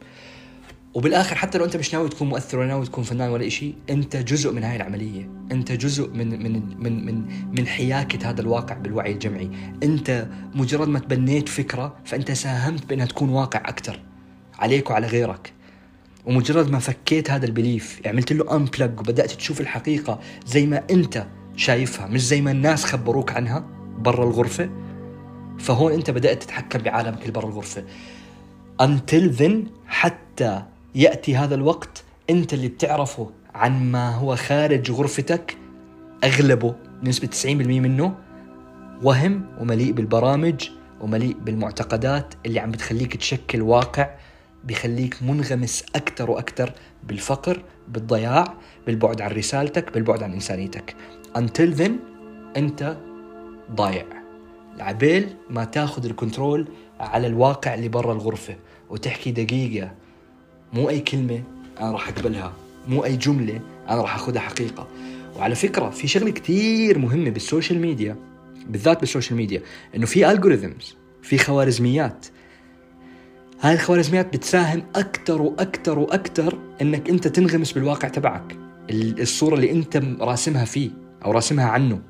وبالآخر 0.97 1.35
حتى 1.35 1.57
لو 1.57 1.65
أنت 1.65 1.77
مش 1.77 1.93
ناوي 1.93 2.09
تكون 2.09 2.29
مؤثر 2.29 2.59
ولا 2.59 2.67
ناوي 2.67 2.85
تكون 2.85 3.03
فنان 3.03 3.29
ولا 3.29 3.49
شيء 3.49 3.75
أنت 3.89 4.15
جزء 4.17 4.53
من 4.53 4.63
هاي 4.63 4.75
العملية. 4.75 5.29
أنت 5.51 5.71
جزء 5.71 6.09
من 6.09 6.43
من 6.43 6.83
من 6.83 7.05
من 7.05 7.25
من 7.57 7.67
حياكة 7.67 8.29
هذا 8.29 8.41
الواقع 8.41 8.75
بالوعي 8.75 9.11
الجمعي. 9.11 9.49
أنت 9.83 10.27
مجرد 10.55 10.87
ما 10.87 10.99
تبنيت 10.99 11.49
فكرة 11.49 11.95
فأنت 12.05 12.31
ساهمت 12.31 12.85
بأنها 12.85 13.05
تكون 13.05 13.29
واقع 13.29 13.59
أكثر 13.59 13.99
عليك 14.59 14.89
وعلى 14.89 15.07
غيرك. 15.07 15.53
ومجرد 16.25 16.71
ما 16.71 16.79
فكيت 16.79 17.31
هذا 17.31 17.45
البليف 17.45 18.01
عملت 18.05 18.33
له 18.33 18.55
انبلج 18.55 18.99
وبدأت 18.99 19.31
تشوف 19.31 19.61
الحقيقة 19.61 20.19
زي 20.45 20.65
ما 20.65 20.83
أنت 20.91 21.27
شايفها 21.55 22.07
مش 22.07 22.25
زي 22.25 22.41
ما 22.41 22.51
الناس 22.51 22.85
خبروك 22.85 23.31
عنها 23.31 23.67
برا 23.97 24.23
الغرفة 24.23 24.69
فهون 25.59 25.91
أنت 25.91 26.11
بدأت 26.11 26.43
تتحكم 26.43 26.79
بعالمك 26.79 27.21
اللي 27.21 27.31
برا 27.31 27.47
الغرفة. 27.47 27.83
Until 28.81 29.39
then 29.39 29.53
حتى 29.87 30.63
يأتي 30.97 31.35
هذا 31.35 31.55
الوقت 31.55 32.03
أنت 32.29 32.53
اللي 32.53 32.67
بتعرفه 32.67 33.29
عن 33.55 33.91
ما 33.91 34.15
هو 34.15 34.35
خارج 34.35 34.91
غرفتك 34.91 35.57
أغلبه 36.23 36.75
بنسبة 37.03 37.29
90% 37.43 37.45
منه 37.45 38.15
وهم 39.03 39.45
ومليء 39.59 39.91
بالبرامج 39.91 40.69
ومليء 41.01 41.33
بالمعتقدات 41.33 42.33
اللي 42.45 42.59
عم 42.59 42.71
بتخليك 42.71 43.17
تشكل 43.17 43.61
واقع 43.61 44.09
بخليك 44.63 45.23
منغمس 45.23 45.85
أكثر 45.95 46.31
وأكثر 46.31 46.73
بالفقر 47.03 47.63
بالضياع 47.87 48.53
بالبعد 48.87 49.21
عن 49.21 49.31
رسالتك 49.31 49.93
بالبعد 49.93 50.23
عن 50.23 50.33
إنسانيتك. 50.33 50.95
Until 51.37 51.79
then 51.79 51.91
أنت 52.57 52.97
ضايع. 53.71 54.05
عبيل 54.79 55.35
ما 55.49 55.65
تاخذ 55.65 56.05
الكنترول 56.05 56.67
على 56.99 57.27
الواقع 57.27 57.73
اللي 57.73 57.87
برا 57.87 58.13
الغرفة 58.13 58.55
وتحكي 58.89 59.31
دقيقة 59.31 59.91
مو 60.73 60.89
أي 60.89 60.99
كلمة 60.99 61.43
أنا 61.79 61.91
راح 61.91 62.07
أقبلها 62.09 62.53
مو 62.87 63.05
أي 63.05 63.17
جملة 63.17 63.61
أنا 63.89 64.01
راح 64.01 64.15
أخذها 64.15 64.39
حقيقة. 64.39 64.87
وعلى 65.35 65.55
فكرة 65.55 65.89
في 65.89 66.07
شغلة 66.07 66.31
كتير 66.31 66.97
مهمة 66.97 67.29
بالسوشيال 67.29 67.79
ميديا 67.79 68.15
بالذات 68.69 68.99
بالسوشيال 68.99 69.37
ميديا 69.37 69.61
إنه 69.95 70.05
في 70.05 70.31
algorithms 70.31 70.95
في 71.21 71.37
خوارزميات. 71.37 72.25
هاي 73.61 73.73
الخوارزميات 73.73 74.33
بتساهم 74.33 74.83
أكثر 74.95 75.41
وأكثر 75.41 75.99
وأكثر 75.99 76.57
إنك 76.81 77.09
أنت 77.09 77.27
تنغمس 77.27 77.71
بالواقع 77.71 78.07
تبعك 78.07 78.57
الصورة 78.91 79.55
اللي 79.55 79.71
أنت 79.71 80.03
راسمها 80.19 80.65
فيه 80.65 80.89
أو 81.25 81.31
راسمها 81.31 81.65
عنه. 81.65 82.01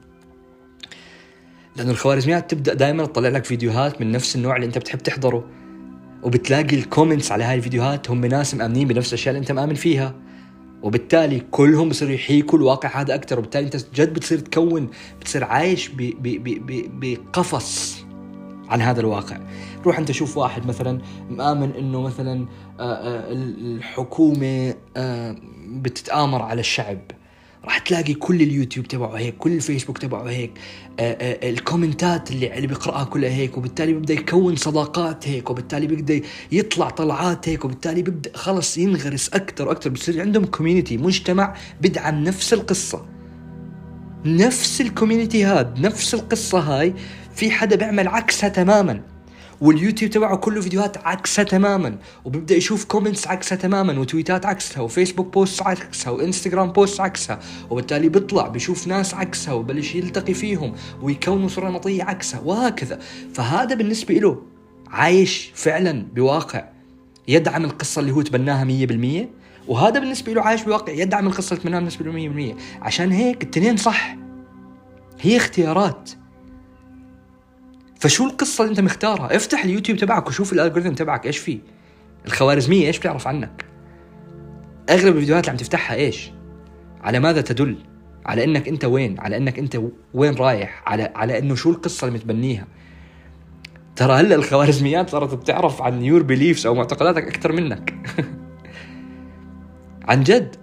لأنه 1.75 1.91
الخوارزميات 1.91 2.51
تبدأ 2.51 2.73
دائما 2.73 3.05
تطلع 3.05 3.29
لك 3.29 3.45
فيديوهات 3.45 4.01
من 4.01 4.11
نفس 4.11 4.35
النوع 4.35 4.55
اللي 4.55 4.65
أنت 4.65 4.77
بتحب 4.77 4.99
تحضره. 4.99 5.49
وبتلاقي 6.23 6.75
ال 6.75 6.81
comments 6.81 7.31
على 7.31 7.43
هاي 7.43 7.55
الفيديوهات 7.55 8.09
هم 8.11 8.25
ناس 8.25 8.55
مآمنين 8.55 8.87
بنفس 8.87 9.09
الأشياء 9.09 9.35
اللي 9.35 9.39
أنت 9.39 9.51
مآمن 9.51 9.75
فيها. 9.75 10.13
وبالتالي 10.81 11.39
كلهم 11.51 11.89
بصيروا 11.89 12.13
يحيكوا 12.13 12.59
الواقع 12.59 13.01
هذا 13.01 13.15
أكثر 13.15 13.39
وبالتالي 13.39 13.65
أنت 13.65 13.75
جد 13.95 14.13
بتصير 14.13 14.39
تكون 14.39 14.89
بتصير 15.19 15.43
عايش 15.43 15.91
بقفص 17.01 18.03
عن 18.69 18.81
هذا 18.81 18.99
الواقع. 18.99 19.37
روح 19.85 19.99
أنت 19.99 20.11
شوف 20.11 20.37
واحد 20.37 20.65
مثلا 20.65 21.01
مآمن 21.29 21.71
إنه 21.71 22.01
مثلا 22.01 22.45
آه، 22.79 22.83
آه، 22.83 23.31
الحكومة 23.31 24.73
آه، 24.97 25.35
بتتآمر 25.67 26.41
على 26.41 26.59
الشعب. 26.59 26.99
راح 27.67 27.77
تلاقي 27.77 28.13
كل 28.13 28.41
اليوتيوب 28.41 28.87
تبعه 28.87 29.17
هيك 29.17 29.37
كل 29.37 29.51
الفيسبوك 29.51 29.97
تبعه 29.97 30.23
هيك. 30.29 30.51
آه، 30.99 31.13
آآ 31.13 31.47
آه، 31.47 31.49
ال 31.49 31.58
commentات 31.58 32.31
اللي 32.31 32.57
اللي 32.57 32.67
بيقرأها 32.67 33.03
كلها 33.03 33.29
هيك 33.29 33.57
وبالتالي 33.57 33.93
بيبدأ 33.93 34.13
يكون 34.13 34.55
صداقات 34.55 35.27
هيك 35.27 35.49
وبالتالي 35.49 35.87
بيبدأ 35.87 36.21
يطلع 36.51 36.89
طلعات 36.89 37.49
هيك 37.49 37.65
وبالتالي 37.65 38.01
بيبدأ 38.01 38.31
خلص 38.37 38.77
ينغرس 38.77 39.29
أكثر 39.29 39.67
وأكثر 39.67 39.89
بصير 39.89 40.21
عندهم 40.21 40.45
community 40.45 40.97
مجتمع 40.97 41.55
بدعم 41.81 42.23
نفس 42.23 42.53
القصة. 42.53 43.05
نفس 44.25 44.81
ال 44.81 44.87
community 44.87 45.43
هاد 45.43 45.79
نفس 45.79 46.13
القصة 46.13 46.59
هاي. 46.59 46.93
في 47.35 47.51
حدا 47.51 47.75
بيعمل 47.75 48.07
عكسها 48.07 48.49
تماما. 48.49 49.16
واليوتيوب 49.61 50.11
تبعه 50.11 50.35
كله 50.37 50.61
فيديوهات 50.61 50.97
عكسها 50.97 51.43
تماما 51.43 51.97
وبيبدا 52.25 52.55
يشوف 52.55 52.85
comments 52.85 53.27
عكسها 53.27 53.55
تماما 53.55 53.99
و 53.99 54.06
tweetات 54.06 54.45
عكسها 54.45 54.81
وفيسبوك 54.81 55.33
post 55.33 55.61
عكسها 55.61 56.11
وإنستغرام 56.11 56.71
post 56.71 56.99
عكسها 56.99 57.39
وبالتالي 57.69 58.09
بيطلع 58.09 58.47
بيشوف 58.47 58.87
ناس 58.87 59.13
عكسها 59.13 59.53
وبلش 59.53 59.95
يلتقي 59.95 60.33
فيهم 60.33 60.73
ويكونوا 61.01 61.47
صورة 61.47 61.69
نمطيه 61.69 62.03
عكسها 62.03 62.39
وهكذا. 62.39 62.99
فهذا 63.33 63.75
بالنسبة 63.75 64.13
له 64.13 64.41
عايش 64.87 65.51
فعلا 65.55 66.05
بواقع 66.15 66.63
يدعم 67.27 67.65
القصة 67.65 67.99
اللي 67.99 68.11
هو 68.11 68.21
تبناها 68.21 68.85
100% 69.25 69.27
وهذا 69.67 69.99
بالنسبة 69.99 70.33
له 70.33 70.41
عايش 70.41 70.63
بواقع 70.63 70.93
يدعم 70.93 71.27
القصة 71.27 71.53
اللي 71.53 71.63
تبناها 71.63 71.79
بالنسبة 71.79 72.05
له 72.05 72.53
100% 72.55 72.81
عشان 72.81 73.11
هيك 73.11 73.43
التنين 73.43 73.77
صح. 73.77 74.17
هي 75.21 75.37
اختيارات. 75.37 76.11
فشو 77.99 78.25
القصة 78.25 78.63
اللي 78.63 78.71
انت 78.71 78.79
مختارها؟ 78.79 79.35
افتح 79.35 79.63
اليوتيوب 79.63 79.97
تبعك 79.97 80.27
وشوف 80.27 80.53
الالجوريثم 80.53 80.93
تبعك 80.93 81.25
إيش 81.25 81.37
فيه؟ 81.37 81.59
الخوارزمية 82.25 82.87
إيش 82.87 82.99
بتعرف 82.99 83.27
عنك؟ 83.27 83.65
أغلب 84.89 85.15
الفيديوهات 85.15 85.43
اللي 85.43 85.51
عم 85.51 85.57
تفتحها 85.57 85.95
إيش؟ 85.95 86.31
على 87.01 87.19
ماذا 87.19 87.41
تدل؟ 87.41 87.77
على 88.25 88.43
إنك 88.43 88.67
أنت 88.67 88.85
وين؟ 88.85 89.19
على 89.19 89.37
إنك 89.37 89.59
أنت 89.59 89.81
وين 90.13 90.35
رايح؟ 90.35 90.83
على 90.85 91.11
على 91.15 91.39
إنه 91.39 91.55
شو 91.55 91.69
القصة 91.71 92.07
اللي 92.07 92.19
متبنيها؟ 92.19 92.67
ترى 93.95 94.13
هلأ 94.13 94.35
الخوارزميات 94.35 95.09
صارت 95.09 95.33
بتعرف 95.33 95.81
عن 95.81 96.03
your 96.03 96.23
beliefs 96.23 96.65
أو 96.65 96.75
معتقداتك 96.75 97.27
أكثر 97.27 97.51
منك. 97.51 97.93
عن 100.09 100.23
جد 100.23 100.55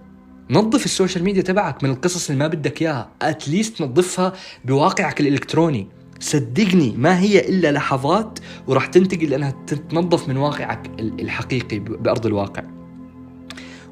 نظف 0.49 0.85
ال 0.85 0.90
social 0.90 1.23
media 1.23 1.41
تبعك 1.41 1.83
من 1.83 1.89
القصص 1.89 2.29
اللي 2.29 2.39
ما 2.39 2.47
بدك 2.47 2.81
إياها 2.81 3.09
at 3.21 3.38
least 3.38 3.81
نظفها 3.81 4.33
بواقعك 4.65 5.21
الإلكتروني. 5.21 5.87
صدقني 6.19 6.93
ما 6.97 7.19
هي 7.19 7.49
إلا 7.49 7.71
لحظات 7.71 8.39
وراح 8.67 8.85
تنتقل 8.85 9.29
لانها 9.29 9.55
تتنظف 9.67 10.29
من 10.29 10.37
واقعك 10.37 10.91
الحقيقي 10.99 11.79
بأرض 11.79 12.25
الواقع. 12.25 12.63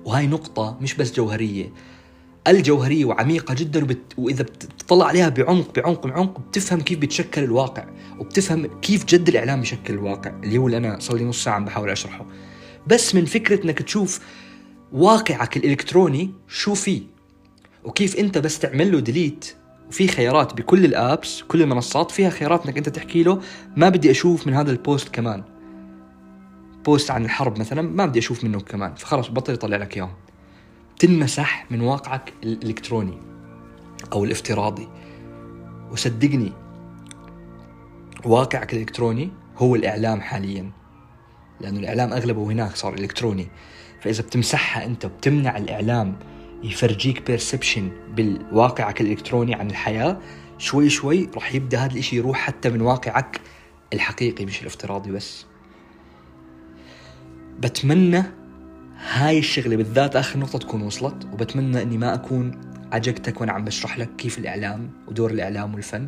وهاي 0.05 0.27
نقطة 0.27 0.77
مش 0.81 0.93
بس 0.93 1.13
جوهرية. 1.13 1.73
الجوهرية 2.47 3.05
وعميقة 3.05 3.53
جدا 3.53 3.83
وبت... 3.83 4.13
وإذا 4.17 4.43
بتطلع 4.43 5.05
عليها 5.05 5.29
بعمق 5.29 5.75
بعمق 5.75 6.07
بعمق 6.07 6.39
بتفهم 6.39 6.81
كيف 6.81 6.99
بيتشكل 6.99 7.43
الواقع 7.43 7.85
وبتفهم 8.19 8.65
كيف 8.65 9.05
جد 9.05 9.29
الإعلام 9.29 9.59
بيشكل 9.59 9.93
الواقع. 9.93 10.31
اللي 10.43 10.57
هو 10.57 10.65
اللي 10.67 10.77
أنا 10.77 10.99
صار 10.99 11.17
لي 11.17 11.23
نص 11.23 11.43
ساعة 11.43 11.55
عم 11.55 11.65
بحاول 11.65 11.89
أشرحه. 11.89 12.25
بس 12.87 13.15
من 13.15 13.25
فكرة 13.25 13.65
إنك 13.65 13.81
تشوف 13.81 14.19
واقعك 14.93 15.57
الإلكتروني 15.57 16.31
شو 16.47 16.73
فيه 16.73 17.01
وكيف 17.83 18.15
أنت 18.15 18.37
بس 18.37 18.59
تعمل 18.59 18.91
له 18.91 18.99
delete 18.99 19.55
وفي 19.93 20.07
خيارات 20.07 20.53
بكل 20.53 20.85
ال 20.85 20.97
apps 20.97 21.41
كل 21.41 21.61
المنصات 21.61 22.11
فيها 22.11 22.29
خيارات 22.29 22.65
إنك 22.65 22.77
أنت 22.77 22.89
تحكي 22.89 23.23
له. 23.23 23.41
ما 23.77 23.89
بدي 23.89 24.11
أشوف 24.11 24.47
من 24.47 24.53
هذا 24.53 24.71
ال 24.71 24.79
post 24.79 25.09
كمان. 25.09 25.43
post 26.85 27.11
عن 27.11 27.25
الحرب 27.25 27.59
مثلا 27.59 27.81
ما 27.81 28.05
بدي 28.05 28.19
أشوف 28.19 28.43
منه 28.43 28.59
كمان. 28.59 28.95
فخلص 28.95 29.27
بطل 29.27 29.53
يطلع 29.53 29.77
لك 29.77 29.97
إياهم. 29.97 30.13
تنمسح 30.99 31.65
من 31.71 31.81
واقعك 31.81 32.33
الإلكتروني 32.43 33.17
أو 34.13 34.23
الافتراضي. 34.23 34.87
وصدقني 35.91 36.51
واقعك 38.25 38.73
الإلكتروني 38.73 39.31
هو 39.57 39.75
الإعلام 39.75 40.21
حاليا. 40.21 40.71
لأنه 41.61 41.79
الإعلام 41.79 42.13
أغلبه 42.13 42.43
هناك 42.43 42.75
صار 42.75 42.93
إلكتروني. 42.93 43.47
فإذا 44.01 44.23
بتمسحها 44.23 44.85
أنت 44.85 45.05
وبتمنع 45.05 45.57
الإعلام 45.57 46.15
يفرجيك 46.63 47.27
بيرسبشن 47.27 47.91
بالواقعك 48.15 49.01
الإلكتروني 49.01 49.55
عن 49.55 49.69
الحياة. 49.69 50.19
شوي 50.57 50.89
شوي 50.89 51.29
راح 51.35 51.55
يبدأ 51.55 51.77
هذا 51.77 51.91
الإشي 51.93 52.15
يروح 52.15 52.37
حتى 52.37 52.69
من 52.69 52.81
واقعك 52.81 53.41
الحقيقي 53.93 54.45
مش 54.45 54.61
الافتراضي 54.61 55.11
بس. 55.11 55.45
بتمنى 57.59 58.23
هاي 59.11 59.39
الشغلة 59.39 59.75
بالذات 59.75 60.15
آخر 60.15 60.39
نقطة 60.39 60.59
تكون 60.59 60.81
وصلت 60.81 61.25
وبتمنى 61.33 61.81
إني 61.81 61.97
ما 61.97 62.13
أكون 62.13 62.61
عجقتك 62.91 63.41
وأنا 63.41 63.51
عم 63.51 63.65
بشرح 63.65 63.97
لك 63.97 64.15
كيف 64.15 64.37
الإعلام 64.37 64.89
ودور 65.07 65.31
الإعلام 65.31 65.73
والفن. 65.73 66.07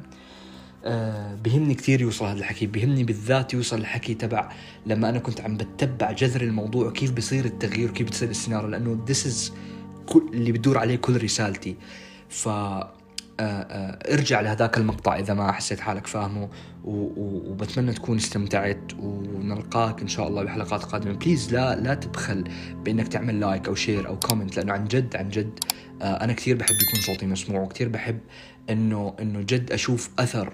أه 0.86 1.36
بهمني 1.36 1.74
كثير 1.74 2.02
يوصل 2.02 2.26
هذا 2.26 2.40
الحكي 2.40 2.68
بهمني 2.68 3.04
بالذات 3.04 3.54
يوصل 3.54 3.78
الحكي 3.78 4.14
تبع 4.14 4.52
لما 4.86 5.10
أنا 5.10 5.20
كنت 5.20 5.42
عم 5.42 5.58
بتبع 5.58 6.12
جذر 6.12 6.42
الموضوع 6.42 6.88
وكيف 6.88 7.12
بصير 7.12 7.46
التغيير 7.46 7.90
وكيف 7.90 8.08
بتصير 8.08 8.30
السيناريو 8.30 8.70
لأنه 8.70 9.06
this 9.10 9.26
is 9.26 9.52
اللي 10.34 10.52
بدور 10.52 10.78
عليه 10.78 10.96
كل 10.96 11.24
رسالتي. 11.24 11.76
ف 12.30 12.50
آه، 13.40 13.44
آه، 13.44 14.14
ارجع 14.14 14.42
لهذاك 14.42 14.78
المقطع 14.78 15.20
إذا 15.20 15.34
ما 15.34 15.52
حسيت 15.52 15.80
حالك 15.80 16.08
فاهمه 16.08 16.50
وبتمنى 16.84 17.94
تكون 17.94 18.18
استمتعت 18.18 18.94
ونلقاك 19.00 20.02
إن 20.02 20.08
شاء 20.08 20.28
الله 20.28 20.44
بحلقات 20.44 20.84
قادمة. 20.84 21.14
please 21.14 21.54
لا 21.54 21.76
لا 21.76 21.94
تبخل 21.94 22.44
بإنك 22.86 23.08
تعمل 23.08 23.40
like 23.40 23.68
أو 23.68 23.76
share 23.76 24.08
أو 24.08 24.20
comment 24.20 24.58
لأنه 24.58 24.74
عن 24.74 24.88
جد 24.88 25.16
عن 25.16 25.30
جد 25.30 25.60
آه، 26.02 26.24
أنا 26.24 26.34
كثير 26.34 26.56
بحب 26.56 26.76
يكون 26.88 27.02
صوتي 27.02 27.26
مسموع 27.26 27.62
وكثير 27.62 27.90
بحب 27.90 28.20
إنه 28.70 29.16
إنه 29.22 29.42
جد 29.42 29.72
أشوف 29.72 30.10
أثر 30.20 30.54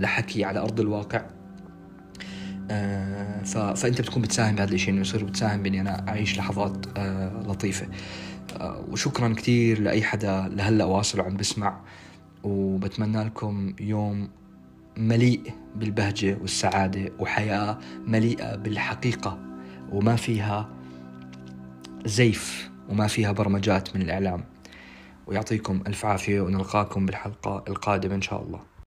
لحكي 0.00 0.44
على 0.44 0.60
أرض 0.60 0.80
الواقع. 0.80 1.22
فأنت 3.76 4.00
بتكون 4.00 4.22
بتساهم 4.22 4.54
بهذا 4.54 4.74
الشيء 4.74 4.90
إنه 4.90 5.00
يصير 5.00 5.24
بتساهم 5.24 5.62
بإني 5.62 5.80
أنا 5.80 6.08
أعيش 6.08 6.38
لحظات 6.38 6.98
لطيفة. 7.46 7.86
وشكرا 8.90 9.34
كتير 9.34 9.80
لأي 9.80 10.02
حدا 10.02 10.48
لهلأ 10.48 10.84
واصل 10.84 11.20
وعم 11.20 11.36
بسمع 11.36 11.80
وبتمنى 12.44 13.24
لكم 13.24 13.74
يوم 13.80 14.28
مليء 14.96 15.52
بالبهجة 15.76 16.38
والسعادة 16.40 17.12
وحياة 17.18 17.78
مليئة 18.06 18.56
بالحقيقة 18.56 19.38
وما 19.92 20.16
فيها 20.16 20.68
زيف 22.04 22.70
وما 22.88 23.06
فيها 23.06 23.32
برمجات 23.32 23.96
من 23.96 24.02
الإعلام. 24.02 24.44
ويعطيكم 25.26 25.82
ألف 25.86 26.06
عافية 26.06 26.40
ونلقاكم 26.40 27.06
بالحلقة 27.06 27.64
القادمة 27.68 28.14
إن 28.14 28.22
شاء 28.22 28.42
الله. 28.42 28.60